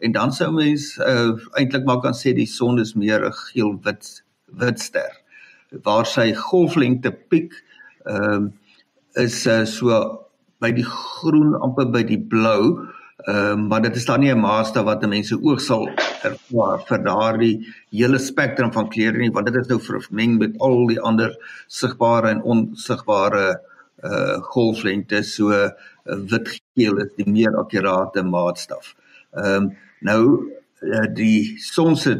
En 0.00 0.14
dan 0.16 0.32
sou 0.32 0.52
mens 0.56 0.94
uh 1.04 1.36
eintlik 1.58 1.84
maar 1.84 2.00
kan 2.00 2.16
sê 2.16 2.32
die 2.32 2.48
son 2.48 2.80
is 2.80 2.94
meer 2.94 3.26
'n 3.26 3.40
geel-wit 3.44 4.22
wit 4.56 4.80
ster 4.80 5.12
waar 5.84 6.06
sy 6.06 6.32
golflengte 6.34 7.12
piek 7.30 7.52
ehm 8.06 8.48
uh, 8.48 8.52
is 9.18 9.46
uh, 9.46 9.64
so 9.66 9.96
by 10.62 10.70
die 10.70 10.86
groen 10.86 11.56
amper 11.56 11.88
by 11.94 12.04
die 12.06 12.20
blou 12.20 12.60
ehm 13.26 13.34
uh, 13.34 13.56
maar 13.70 13.82
dit 13.82 13.96
is 13.96 14.06
dan 14.06 14.20
nie 14.20 14.32
'n 14.32 14.40
master 14.40 14.84
wat 14.84 15.06
mense 15.06 15.34
oog 15.34 15.60
sal 15.60 15.88
ervaar 16.22 16.84
vir 16.88 16.98
daardie 17.04 17.54
hele 17.90 18.18
spektrum 18.18 18.72
van 18.72 18.88
kleure 18.88 19.18
nie 19.18 19.30
want 19.30 19.46
dit 19.46 19.56
is 19.56 19.68
nou 19.68 19.80
vermeng 19.80 20.38
met 20.38 20.54
al 20.60 20.86
die 20.86 21.00
ander 21.00 21.34
sigbare 21.66 22.30
en 22.30 22.42
onsigbare 22.42 23.60
uh 24.04 24.38
golflengte 24.54 25.22
so 25.22 25.50
uh, 25.50 25.70
wit 26.06 26.48
geel 26.74 27.00
is 27.02 27.12
die 27.16 27.26
meer 27.26 27.56
akkurate 27.58 28.22
maatstaf. 28.22 28.94
Ehm 29.34 29.54
um, 29.54 29.70
nou 30.00 30.22
uh, 30.82 31.06
die 31.14 31.58
son 31.58 31.96
se 31.96 32.14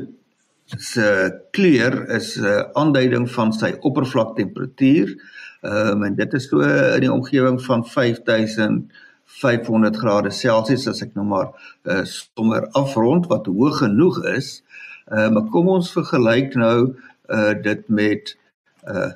se 0.77 1.41
kleur 1.51 2.11
is 2.11 2.37
'n 2.37 2.45
uh, 2.45 2.63
aanduiding 2.73 3.31
van 3.31 3.53
sy 3.53 3.77
oppervlaktemperatuur. 3.81 5.23
Ehm 5.61 5.89
um, 5.89 6.05
en 6.05 6.15
dit 6.15 6.33
is 6.33 6.49
so 6.49 6.61
in 6.61 7.01
die 7.01 7.13
omgewing 7.13 7.63
van 7.63 7.87
5500 7.87 9.97
grade 9.97 10.31
Celsius 10.31 10.89
as 10.89 11.03
ek 11.03 11.15
nou 11.15 11.27
maar 11.27 11.49
uh, 11.85 12.05
sommer 12.05 12.69
afrond 12.73 13.27
wat 13.27 13.47
hoog 13.47 13.79
genoeg 13.79 14.25
is. 14.25 14.63
Uh, 15.09 15.31
maar 15.31 15.49
kom 15.51 15.69
ons 15.69 15.93
vergelyk 15.93 16.55
nou 16.55 16.95
uh 17.29 17.55
dit 17.63 17.89
met 17.89 18.37
uh 18.89 19.13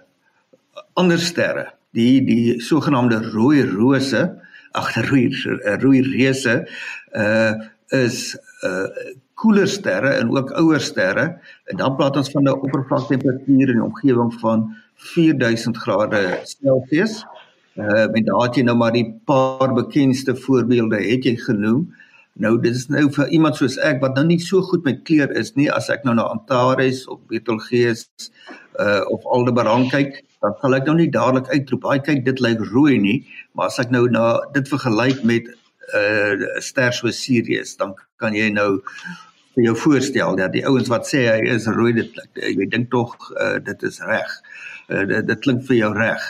ander 0.92 1.18
sterre. 1.18 1.72
Die 1.92 2.24
die 2.24 2.60
sogenaamde 2.60 3.30
rooi 3.32 3.64
rose, 3.68 4.40
ag 4.72 4.96
rooi 5.08 5.28
rooi 5.80 6.00
reuse 6.00 6.68
uh 7.12 7.52
is 7.92 8.36
uh 8.68 8.86
koeler 9.42 9.66
sterre 9.66 10.12
en 10.20 10.28
ook 10.30 10.52
ouer 10.60 10.80
sterre 10.80 11.24
en 11.66 11.76
dan 11.76 11.96
praat 11.96 12.16
ons 12.16 12.30
van 12.30 12.44
'n 12.44 12.60
oppervlaktetemperatuur 12.66 13.68
in 13.68 13.78
die 13.80 13.84
omgewing 13.84 14.34
van 14.40 14.76
4000 14.94 15.76
grade 15.76 16.40
Celsius. 16.44 17.24
Uh 17.74 18.06
en 18.16 18.24
daar 18.24 18.46
het 18.46 18.56
jy 18.56 18.62
nou 18.62 18.76
maar 18.76 18.92
die 18.92 19.20
paar 19.24 19.72
bekendste 19.74 20.36
voorbeelde 20.36 21.02
het 21.02 21.24
jy 21.24 21.36
genoem. 21.36 21.88
Nou 22.32 22.60
dit 22.60 22.74
is 22.74 22.86
nou 22.88 23.10
vir 23.12 23.28
iemand 23.28 23.56
soos 23.56 23.78
ek 23.78 24.00
wat 24.00 24.14
nou 24.16 24.24
nie 24.26 24.40
so 24.40 24.62
goed 24.62 24.84
met 24.84 25.02
kleur 25.08 25.32
is 25.36 25.54
nie 25.54 25.68
as 25.72 25.90
ek 25.92 26.04
nou 26.04 26.14
na 26.14 26.22
Antares 26.22 27.06
of 27.08 27.20
Betelgeuse 27.28 28.06
uh 28.80 29.02
of 29.12 29.24
Aldebaran 29.24 29.88
kyk, 29.90 30.22
dan 30.40 30.54
sal 30.60 30.74
ek 30.74 30.86
nou 30.88 30.96
nie 30.96 31.10
dadelik 31.10 31.48
uitroep, 31.52 31.84
"Haai 31.84 32.00
kyk, 32.00 32.24
dit 32.24 32.40
lyk 32.40 32.60
rooi 32.72 32.98
nie," 32.98 33.26
maar 33.54 33.66
as 33.66 33.78
ek 33.78 33.90
nou 33.90 34.08
na 34.08 34.40
dit 34.54 34.68
vergelyk 34.68 35.24
met 35.24 35.50
uh, 35.96 36.60
ster 36.60 36.92
so 36.96 37.10
Sirius, 37.10 37.76
dan 37.76 37.94
kan 38.20 38.34
jy 38.34 38.50
nou 38.54 38.82
vir 39.54 39.66
jou 39.66 39.74
voorstel 39.76 40.36
dat 40.38 40.54
die 40.54 40.64
ouens 40.68 40.88
wat 40.92 41.08
sê 41.08 41.26
hy 41.28 41.40
is 41.54 41.66
rooi 41.68 41.92
dit 41.96 42.20
jy 42.40 42.68
dink 42.72 42.90
tog 42.92 43.16
uh, 43.36 43.58
dit 43.60 43.82
is 43.88 44.00
reg. 44.08 44.30
Uh, 44.88 45.04
dit, 45.08 45.26
dit 45.28 45.42
klink 45.44 45.66
vir 45.68 45.82
jou 45.82 45.92
reg. 45.96 46.24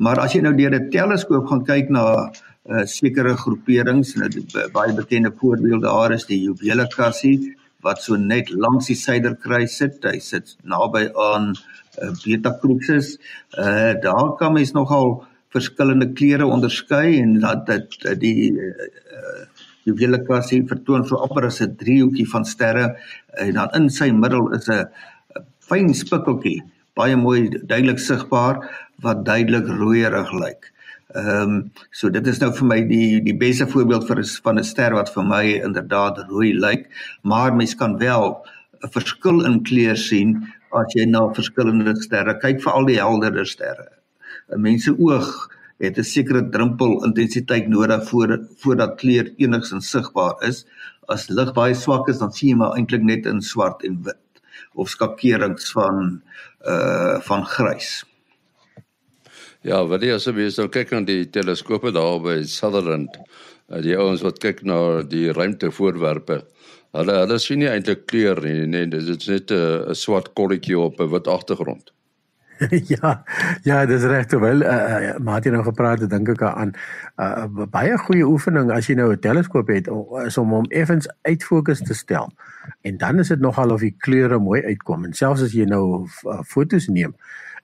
Maar 0.00 0.22
as 0.24 0.36
jy 0.36 0.44
nou 0.44 0.54
deur 0.56 0.76
'n 0.76 0.90
teleskoop 0.90 1.48
gaan 1.50 1.64
kyk 1.66 1.90
na 1.90 2.04
uh, 2.30 2.84
sekere 2.86 3.34
groeperings, 3.36 4.14
nou 4.16 4.28
baie 4.72 4.94
bekende 4.94 5.32
voorbeelde 5.40 5.88
daar 5.88 6.14
is 6.14 6.28
die 6.30 6.40
juwele 6.44 6.86
kassie 6.94 7.56
wat 7.84 8.02
so 8.02 8.16
net 8.16 8.50
langs 8.50 8.90
die 8.90 8.96
suiderkruis 8.96 9.76
sit. 9.80 10.04
Hy 10.04 10.18
sit 10.20 10.56
naby 10.62 11.08
aan 11.16 11.52
uh, 11.52 12.12
Beta 12.24 12.52
Crucis. 12.60 13.16
Uh 13.58 13.96
daar 14.00 14.36
kan 14.38 14.52
mens 14.52 14.72
nogal 14.72 15.24
verskillende 15.54 16.12
kleure 16.12 16.46
onderskei 16.46 17.18
en 17.20 17.38
dat 17.42 17.66
dit 17.66 18.20
die 18.20 18.50
uh, 18.52 19.44
juwele 19.88 20.20
kassie 20.26 20.60
vertoon 20.68 21.06
so 21.06 21.16
amper 21.24 21.46
as 21.46 21.60
'n 21.60 21.76
driehoekie 21.76 22.28
van 22.32 22.44
sterre 22.44 22.96
en 23.38 23.54
dan 23.54 23.74
in 23.74 23.88
sy 23.90 24.10
middel 24.10 24.52
is 24.54 24.68
'n 24.68 24.86
fyn 25.68 25.94
spikkeltjie 25.94 26.60
baie 26.98 27.16
mooi 27.16 27.48
duidelik 27.48 27.98
sigbaar 27.98 28.60
wat 29.04 29.24
duidelik 29.24 29.66
rooierig 29.80 30.32
lyk. 30.32 30.72
Ehm 31.14 31.42
um, 31.42 31.70
so 31.90 32.10
dit 32.10 32.26
is 32.26 32.38
nou 32.42 32.52
vir 32.54 32.66
my 32.72 32.80
die 32.86 33.20
die 33.26 33.36
beste 33.36 33.66
voorbeeld 33.66 34.06
vir 34.08 34.22
van 34.44 34.58
'n 34.58 34.64
ster 34.64 34.94
wat 34.94 35.12
vir 35.14 35.24
my 35.24 35.44
inderdaad 35.68 36.18
rooi 36.28 36.52
lyk, 36.54 36.86
maar 37.22 37.54
mens 37.54 37.74
kan 37.74 37.98
wel 37.98 38.44
'n 38.84 38.90
verskil 38.96 39.44
in 39.44 39.62
kleur 39.62 39.96
sien 39.96 40.36
as 40.72 40.94
jy 40.94 41.06
na 41.06 41.26
verskillende 41.34 41.94
sterre 42.02 42.38
kyk, 42.38 42.62
veral 42.62 42.86
die 42.86 43.00
helderder 43.00 43.46
sterre. 43.46 43.99
'n 44.52 44.60
Mens 44.60 44.84
se 44.84 44.94
oog 44.98 45.48
het 45.78 45.98
'n 45.98 46.04
sekere 46.04 46.48
drempel 46.48 47.04
intensiteit 47.04 47.68
nodig 47.68 48.08
voor 48.08 48.48
voordat 48.56 48.98
kleur 49.00 49.32
enigsins 49.36 49.90
sigbaar 49.90 50.36
is. 50.48 50.66
As 51.06 51.28
lig 51.28 51.52
baie 51.52 51.74
swak 51.74 52.08
is, 52.08 52.18
dan 52.18 52.32
sien 52.32 52.48
jy 52.48 52.56
maar 52.56 52.76
eintlik 52.76 53.02
net 53.02 53.26
in 53.26 53.40
swart 53.40 53.84
en 53.84 54.02
wit 54.02 54.42
of 54.74 54.88
skakerings 54.88 55.72
van 55.72 56.22
uh 56.66 57.20
van 57.20 57.44
grys. 57.46 58.04
Ja, 59.62 59.84
wat 59.86 60.02
jy 60.02 60.14
asseblief 60.14 60.56
nou 60.56 60.68
kyk 60.68 60.92
aan 60.92 61.04
die 61.04 61.24
teleskope 61.28 61.92
daar 61.92 62.20
by 62.24 62.42
Sutherland, 62.48 63.16
uh, 63.68 63.80
die 63.84 63.96
ouens 63.96 64.22
wat 64.24 64.38
kyk 64.40 64.62
na 64.64 65.02
die 65.02 65.32
ruimtevoorwerpe. 65.32 66.40
Hulle 66.96 67.16
hulle 67.22 67.38
sien 67.38 67.60
nie 67.60 67.68
eintlik 67.68 68.06
kleur 68.06 68.40
nie, 68.44 68.66
nee, 68.66 68.86
dit 68.86 69.08
is 69.08 69.28
net 69.28 69.52
'n 69.52 69.94
swart 69.94 70.34
kolletjie 70.34 70.78
op 70.78 71.00
'n 71.00 71.10
wit 71.10 71.28
agtergrond. 71.28 71.92
ja, 72.92 73.22
ja, 73.62 73.84
dis 73.88 74.04
reg 74.04 74.26
terwyl 74.28 74.62
uh, 74.62 74.68
uh, 74.70 75.12
Martin 75.24 75.54
nou 75.56 75.62
gepraat 75.64 76.02
het, 76.04 76.10
dink 76.12 76.28
ek 76.34 76.42
aan 76.44 76.72
'n 76.72 77.60
uh, 77.60 77.66
baie 77.72 77.96
goeie 77.98 78.26
oefening 78.26 78.72
as 78.72 78.88
jy 78.90 78.96
nou 79.00 79.12
'n 79.12 79.20
teleskoop 79.20 79.68
het 79.72 79.88
is 80.26 80.38
om 80.38 80.52
hom 80.52 80.66
effens 80.68 81.08
uit 81.22 81.44
fokus 81.44 81.80
te 81.80 81.94
stel. 81.94 82.32
En 82.82 82.96
dan 82.96 83.18
is 83.18 83.28
dit 83.28 83.40
nogal 83.40 83.70
of 83.70 83.80
die 83.80 83.94
kleure 83.98 84.38
mooi 84.38 84.62
uitkom 84.62 85.04
en 85.04 85.12
selfs 85.12 85.42
as 85.42 85.52
jy 85.52 85.64
nou 85.64 86.04
uh, 86.04 86.40
fotos 86.44 86.88
neem, 86.88 87.14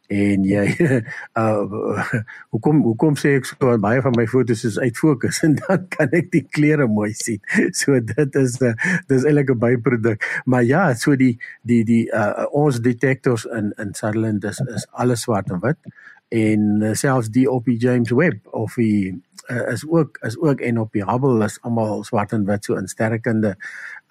en 0.08 0.44
jy 0.46 0.64
uh 1.42 2.10
hoekom 2.54 2.82
hoekom 2.86 3.18
sê 3.18 3.36
ek 3.40 3.48
so 3.48 3.72
baie 3.82 4.02
van 4.04 4.14
my 4.16 4.26
fotos 4.30 4.64
is 4.68 4.78
uit 4.78 4.96
fokus 4.98 5.42
en 5.46 5.56
dan 5.60 5.86
kan 5.92 6.14
ek 6.16 6.30
die 6.34 6.44
kleure 6.46 6.88
mooi 6.88 7.12
sien. 7.14 7.40
So 7.80 7.98
dit 8.00 8.36
is 8.40 8.58
'n 8.60 8.72
uh, 8.72 8.74
dis 9.08 9.24
eintlik 9.24 9.50
'n 9.50 9.58
byproduk. 9.58 10.24
Maar 10.44 10.64
ja, 10.64 10.94
so 10.94 11.16
die 11.16 11.38
die 11.62 11.84
die 11.84 12.06
uh 12.12 12.46
ons 12.52 12.80
detectors 12.80 13.44
in 13.44 13.72
in 13.78 13.94
Sutherland 13.94 14.44
is 14.44 14.60
is 14.60 14.86
alles 14.92 15.22
swart 15.26 15.50
en 15.50 15.60
wit 15.60 15.78
en 16.28 16.82
uh, 16.82 16.92
selfs 16.92 17.30
die 17.30 17.46
op 17.50 17.64
die 17.64 17.78
James 17.78 18.10
Webb 18.10 18.46
of 18.50 18.74
die 18.74 19.22
uh, 19.48 19.72
is 19.72 19.84
ook 19.88 20.18
is 20.26 20.38
ook 20.38 20.60
en 20.60 20.78
op 20.78 20.92
die 20.92 21.04
Hubble 21.04 21.44
is 21.44 21.58
almal 21.62 22.04
swart 22.04 22.32
en 22.32 22.44
wit 22.44 22.64
so 22.64 22.74
in 22.74 22.88
sterrekunde 22.88 23.56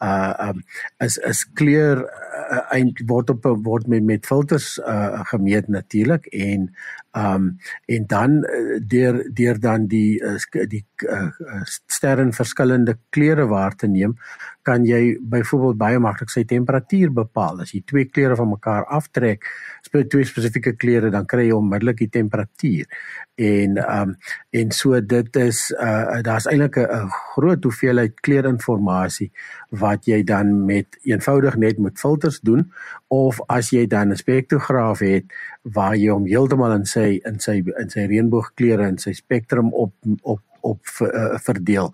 uh 0.05 0.49
um 0.49 0.63
is 1.05 1.17
is 1.31 1.43
kleur 1.59 2.03
uh, 2.05 2.61
eind 2.77 3.01
word 3.09 3.29
op 3.33 3.47
word 3.65 3.87
met 3.91 4.03
met 4.03 4.29
filters 4.29 4.75
uh 4.79 5.23
gemeet 5.31 5.67
natuurlik 5.67 6.25
en 6.25 6.69
um 7.15 7.57
en 7.85 8.07
dan 8.07 8.31
uh, 8.43 8.79
deur 8.87 9.21
deur 9.33 9.59
dan 9.59 9.87
die 9.87 10.19
uh, 10.23 10.65
die 10.67 10.83
uh, 11.07 11.29
sterre 11.63 12.21
in 12.21 12.33
verskillende 12.33 12.97
kleure 13.09 13.47
waar 13.47 13.75
te 13.75 13.87
neem 13.87 14.17
kan 14.65 14.85
jy 14.85 15.15
byvoorbeeld 15.21 15.77
baie 15.77 15.99
maklik 16.01 16.31
sy 16.33 16.41
temperatuur 16.49 17.11
bepaal. 17.13 17.61
As 17.61 17.75
jy 17.75 17.83
twee 17.85 18.07
kleure 18.09 18.37
van 18.39 18.49
mekaar 18.49 18.87
aftrek 18.89 19.45
twee 19.85 20.25
spesifieke 20.25 20.73
kleure 20.81 21.11
dan 21.13 21.27
kry 21.29 21.45
jy 21.47 21.53
onmiddellik 21.55 22.01
die 22.01 22.09
temperatuur. 22.09 22.89
En 23.37 23.77
um 23.83 24.15
en 24.55 24.71
so 24.71 24.99
dit 25.01 25.37
is 25.43 25.69
uh 25.75 26.21
daar's 26.25 26.49
eintlik 26.49 26.77
'n 26.81 27.09
groot 27.35 27.63
hoeveelheid 27.63 28.19
kleurinligting 28.25 29.31
wat 29.69 30.05
jy 30.05 30.23
dan 30.23 30.65
met 30.65 30.97
eenvoudig 31.03 31.55
net 31.55 31.77
met 31.77 31.99
filters 31.99 32.39
doen. 32.39 32.71
Of 33.07 33.39
as 33.47 33.69
jy 33.69 33.87
dan 33.87 34.11
'n 34.11 34.17
spektrograaf 34.17 34.99
het 34.99 35.25
waar 35.73 35.95
jy 35.97 36.11
hom 36.13 36.27
heeltemal 36.29 36.75
in 36.75 36.85
sy 36.89 37.19
in 37.25 37.39
sy 37.41 37.57
in 37.81 37.89
sy 37.89 38.05
reënboogkleure 38.09 38.85
en 38.85 38.99
sy 39.01 39.15
spektrum 39.17 39.73
op 39.73 39.95
op 40.21 40.43
op 40.65 40.81
uh, 41.05 41.37
verdeel 41.45 41.91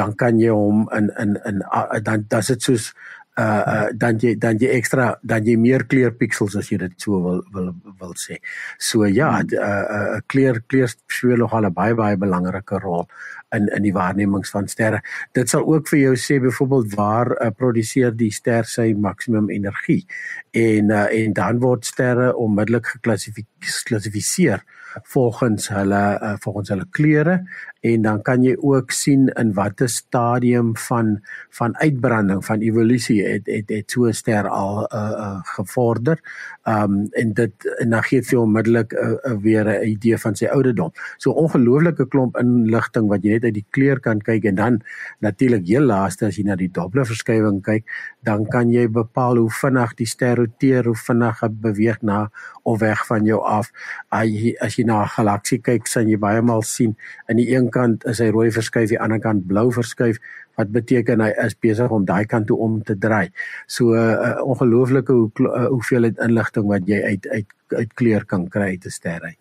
dan 0.00 0.14
kan 0.16 0.38
jy 0.40 0.52
hom 0.52 0.86
in 0.96 1.10
in 1.20 1.36
in 1.44 1.62
uh, 1.68 2.00
dan 2.02 2.24
dan 2.28 2.44
dit 2.48 2.62
soos 2.68 2.92
uh, 3.38 3.62
uh 3.74 3.88
dan 3.92 4.18
jy 4.18 4.34
dan 4.38 4.58
jy 4.58 4.70
ekstra 4.78 5.14
dan 5.22 5.44
jy 5.44 5.56
meer 5.60 5.86
kleurpiksels 5.90 6.56
as 6.56 6.70
jy 6.70 6.78
dit 6.78 6.94
so 7.00 7.20
wil 7.22 7.42
wil 7.54 7.72
wil 8.00 8.14
sê. 8.14 8.38
So 8.78 9.06
ja, 9.06 9.42
'n 9.42 9.54
uh, 9.54 9.84
uh, 9.96 10.20
kleur 10.26 10.62
kleur 10.66 10.88
speel 10.88 11.36
nog 11.36 11.52
al 11.52 11.66
'n 11.66 11.72
baie 11.72 11.94
baie 11.94 12.16
belangrike 12.16 12.78
rol 12.78 13.08
in 13.52 13.68
in 13.76 13.82
die 13.82 13.92
waarnemings 13.92 14.50
van 14.50 14.68
sterre. 14.68 15.02
Dit 15.32 15.48
sal 15.48 15.66
ook 15.66 15.88
vir 15.88 15.98
jou 15.98 16.14
sê 16.16 16.40
byvoorbeeld 16.40 16.94
waar 16.94 17.30
uh, 17.30 17.50
produseer 17.50 18.16
die 18.16 18.30
ster 18.30 18.64
sy 18.64 18.92
maksimum 18.94 19.50
energie 19.50 20.06
en 20.52 20.90
uh, 20.90 21.06
en 21.10 21.32
dan 21.32 21.60
word 21.60 21.84
sterre 21.84 22.36
onmiddellik 22.36 22.86
geklassifiseer 22.86 24.62
volgens 25.02 25.68
hulle 25.68 26.02
uh, 26.22 26.34
volgens 26.40 26.68
hulle 26.68 26.86
kleure 26.90 27.40
en 27.84 28.02
dan 28.02 28.22
kan 28.24 28.40
jy 28.44 28.54
ook 28.64 28.92
sien 28.96 29.26
in 29.36 29.52
watter 29.52 29.88
stadium 29.92 30.72
van 30.86 31.18
van 31.52 31.76
uitbranding 31.76 32.40
van 32.44 32.62
evolusie 32.64 33.20
het 33.26 33.46
het 33.50 33.68
het 33.68 33.90
so 33.92 34.12
ster 34.12 34.48
al 34.48 34.86
uh, 34.88 35.10
uh, 35.10 35.40
gevorder. 35.56 36.20
Um 36.64 37.06
en 37.12 37.32
dit 37.36 37.66
en 37.78 37.90
dan 37.90 38.02
gee 38.08 38.22
dit 38.22 38.28
vir 38.30 38.40
onmiddellik 38.40 38.92
'n 38.92 38.96
uh, 39.04 39.32
uh, 39.32 39.36
weer 39.42 39.68
'n 39.68 39.84
idee 39.88 40.18
van 40.18 40.34
sy 40.34 40.46
ouderdom. 40.46 40.92
So 41.16 41.30
ongelooflike 41.30 42.08
klomp 42.08 42.38
inligting 42.40 43.08
wat 43.08 43.22
jy 43.22 43.36
net 43.36 43.44
uit 43.44 43.54
die 43.54 43.66
kleur 43.70 44.00
kan 44.00 44.18
kyk 44.18 44.44
en 44.44 44.54
dan 44.54 44.80
natuurlik 45.20 45.66
heel 45.66 45.84
laaste 45.84 46.26
as 46.26 46.36
jy 46.36 46.44
na 46.44 46.56
die 46.56 46.70
Doppler 46.72 47.06
verskywing 47.06 47.62
kyk, 47.62 47.84
dan 48.22 48.46
kan 48.46 48.70
jy 48.70 48.88
bepaal 48.88 49.36
hoe 49.36 49.50
vinnig 49.50 49.94
die 49.94 50.06
ster 50.06 50.36
roteer, 50.36 50.84
hoe 50.84 50.96
vinnig 50.96 51.40
hy 51.40 51.48
beweeg 51.48 52.02
na 52.02 52.30
of 52.62 52.80
weg 52.80 53.06
van 53.06 53.24
jou 53.24 53.40
af. 53.44 53.70
As 54.08 54.76
jy 54.76 54.84
na 54.84 55.02
'n 55.02 55.08
galaksie 55.08 55.58
kyk, 55.58 55.86
sien 55.86 56.08
jy 56.08 56.16
baie 56.16 56.42
maal 56.42 56.62
sien 56.62 56.96
in 57.28 57.36
die 57.36 57.54
een 57.54 57.70
kant 57.74 58.06
is 58.10 58.22
hy 58.22 58.30
rooi 58.34 58.48
verskuif, 58.54 58.88
die 58.92 59.00
ander 59.00 59.20
kant 59.22 59.46
blou 59.50 59.68
verskuif 59.74 60.20
wat 60.58 60.72
beteken 60.74 61.22
hy 61.24 61.30
is 61.44 61.56
besig 61.66 61.94
om 61.94 62.06
daai 62.06 62.24
kant 62.30 62.48
toe 62.50 62.58
om 62.62 62.80
te 62.86 62.96
draai. 63.06 63.30
So 63.66 63.94
'n 63.94 63.98
uh, 63.98 64.28
uh, 64.28 64.42
ongelooflike 64.54 65.12
hoe 65.12 65.30
uh, 65.48 65.66
hoeveel 65.66 66.10
inligting 66.10 66.66
wat 66.70 66.86
jy 66.86 67.02
uit 67.02 67.26
uit 67.28 67.48
uit 67.74 67.94
kleur 67.94 68.24
kan 68.24 68.48
kry 68.48 68.74
uit 68.76 68.86
'n 68.86 68.90
ster 68.90 69.22
uit. 69.22 69.40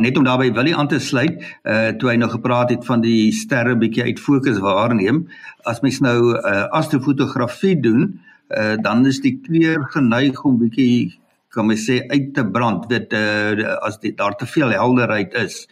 Net 0.00 0.16
om 0.16 0.24
daarbey 0.24 0.52
wil 0.52 0.74
aan 0.74 0.88
te 0.88 0.98
sluit, 0.98 1.42
uh 1.68 1.90
toe 2.00 2.08
hy 2.10 2.16
nou 2.16 2.30
gepraat 2.32 2.70
het 2.70 2.86
van 2.88 3.02
die 3.04 3.32
sterre 3.36 3.74
bietjie 3.76 4.06
uit 4.06 4.20
fokus 4.20 4.58
waarneem, 4.64 5.26
as 5.68 5.82
mens 5.84 6.00
nou 6.00 6.32
uh 6.38 6.62
astrofotografie 6.72 7.76
doen, 7.80 8.20
uh 8.48 8.76
dan 8.80 9.04
is 9.06 9.20
die 9.20 9.36
kleur 9.44 9.84
geneig 9.92 10.40
om 10.44 10.56
bietjie 10.58 11.20
kan 11.52 11.68
mens 11.68 11.84
sê 11.84 12.00
uit 12.08 12.32
te 12.34 12.46
brand, 12.56 12.88
dit 12.88 13.12
uh 13.12 13.76
as 13.84 14.00
dit 14.00 14.16
daar 14.16 14.36
te 14.40 14.46
veel 14.46 14.72
helderheid 14.72 15.36
is 15.44 15.66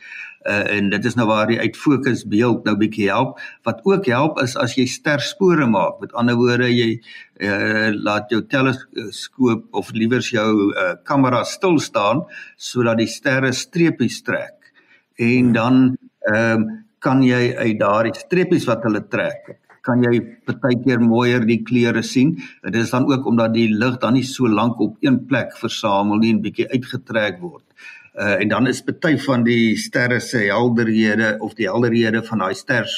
uh, 0.46 0.76
en 0.76 0.90
dit 0.92 1.08
is 1.08 1.16
nou 1.18 1.26
waar 1.30 1.50
die 1.50 1.60
uitfokus 1.60 2.24
beeld 2.30 2.66
nou 2.68 2.76
bietjie 2.80 3.08
help 3.10 3.40
wat 3.68 3.82
ook 3.88 4.08
help 4.10 4.40
is 4.42 4.56
as 4.60 4.76
jy 4.78 4.86
sterspore 4.90 5.66
maak 5.70 6.00
met 6.02 6.14
ander 6.18 6.38
woorde 6.40 6.70
jy 6.70 6.90
uh, 6.96 7.90
laat 7.94 8.32
jou 8.32 8.42
teleskoop 8.54 9.66
of 9.82 9.92
liewers 9.96 10.32
jou 10.34 10.50
uh, 10.70 10.92
kamera 11.08 11.44
stil 11.48 11.80
staan 11.80 12.24
sodat 12.56 13.02
die 13.02 13.10
sterre 13.10 13.52
streepies 13.56 14.22
trek 14.26 14.72
en 15.18 15.52
dan 15.56 15.82
um, 16.30 16.70
kan 17.02 17.22
jy 17.26 17.52
uit 17.58 17.78
daardie 17.80 18.14
streepies 18.14 18.66
wat 18.70 18.86
hulle 18.86 19.02
trek 19.10 19.58
kan 19.82 20.02
jy 20.06 20.20
partykeer 20.46 21.00
mooier 21.02 21.42
die 21.46 21.58
kleure 21.66 22.04
sien. 22.06 22.36
Dit 22.62 22.84
is 22.84 22.92
dan 22.94 23.08
ook 23.10 23.26
omdat 23.26 23.54
die 23.56 23.68
lig 23.70 23.98
dan 24.02 24.14
nie 24.14 24.26
so 24.26 24.46
lank 24.46 24.80
op 24.80 24.96
een 25.02 25.24
plek 25.26 25.56
versamel 25.58 26.22
nie 26.22 26.30
en 26.36 26.42
bietjie 26.44 26.68
uitgetrek 26.70 27.40
word. 27.42 27.64
Uh 28.12 28.40
en 28.40 28.48
dan 28.48 28.66
is 28.68 28.82
party 28.84 29.16
van 29.24 29.44
die 29.44 29.76
sterre 29.80 30.20
se 30.20 30.44
helderhede 30.50 31.36
of 31.40 31.54
die 31.54 31.68
helderhede 31.68 32.22
van 32.26 32.44
daai 32.44 32.54
ster 32.54 32.88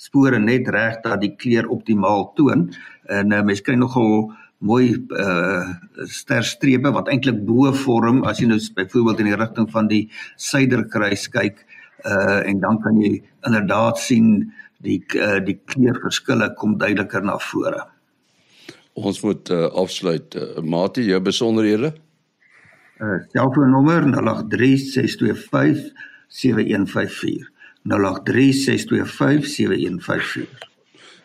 spore 0.00 0.38
net 0.38 0.68
reg 0.68 1.02
dat 1.04 1.20
die 1.20 1.34
kleur 1.36 1.68
optimaal 1.68 2.32
toon. 2.36 2.70
En 3.06 3.32
uh, 3.32 3.42
mens 3.42 3.60
kry 3.60 3.76
nogal 3.76 4.32
mooi 4.62 4.94
uh 5.18 5.68
sterstrepe 6.08 6.92
wat 6.94 7.10
eintlik 7.10 7.44
bo 7.46 7.72
vorm 7.84 8.22
as 8.24 8.40
jy 8.40 8.48
nou 8.48 8.58
byvoorbeeld 8.76 9.20
in 9.20 9.30
die 9.32 9.38
rigting 9.38 9.68
van 9.70 9.90
die 9.90 10.02
suiderkruis 10.36 11.28
kyk 11.34 11.64
uh 12.06 12.40
en 12.46 12.60
dan 12.62 12.80
kan 12.82 13.00
jy 13.02 13.18
inderdaad 13.46 13.98
sien 13.98 14.52
die 14.82 15.00
uh, 15.18 15.38
die 15.44 15.58
kleurverskille 15.58 16.52
kom 16.58 16.78
duideliker 16.78 17.24
na 17.26 17.36
vore. 17.42 17.84
Ons 18.98 19.22
moet 19.24 19.50
uh, 19.54 19.68
afsluit. 19.82 20.34
Uh, 20.36 20.62
Matie, 20.64 21.06
jou 21.08 21.20
besonderhede? 21.24 21.94
Uh 23.02 23.18
selfoonnommer 23.34 24.06
0836257154. 24.06 24.14
0836257154. 27.82 27.90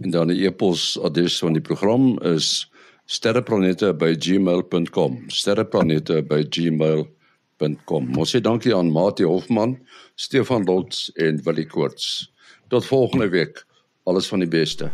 En 0.00 0.10
dan 0.10 0.28
die 0.32 0.46
e-posadres 0.46 1.38
van 1.38 1.52
die 1.52 1.62
program 1.62 2.18
is 2.24 2.72
sterreplanete@gmail.com. 3.04 5.24
sterreplanete@gmail.com. 5.26 8.16
Ons 8.16 8.36
sê 8.36 8.40
dankie 8.40 8.76
aan 8.76 8.92
Mati 8.92 9.24
Hofman, 9.24 9.86
Stefan 10.14 10.64
Lots 10.64 11.12
en 11.12 11.40
Willie 11.44 11.66
Koorts. 11.66 12.32
Tot 12.68 12.86
volgende 12.86 13.28
week. 13.28 13.66
Alles 14.02 14.28
van 14.28 14.38
die 14.38 14.48
beste. 14.48 14.90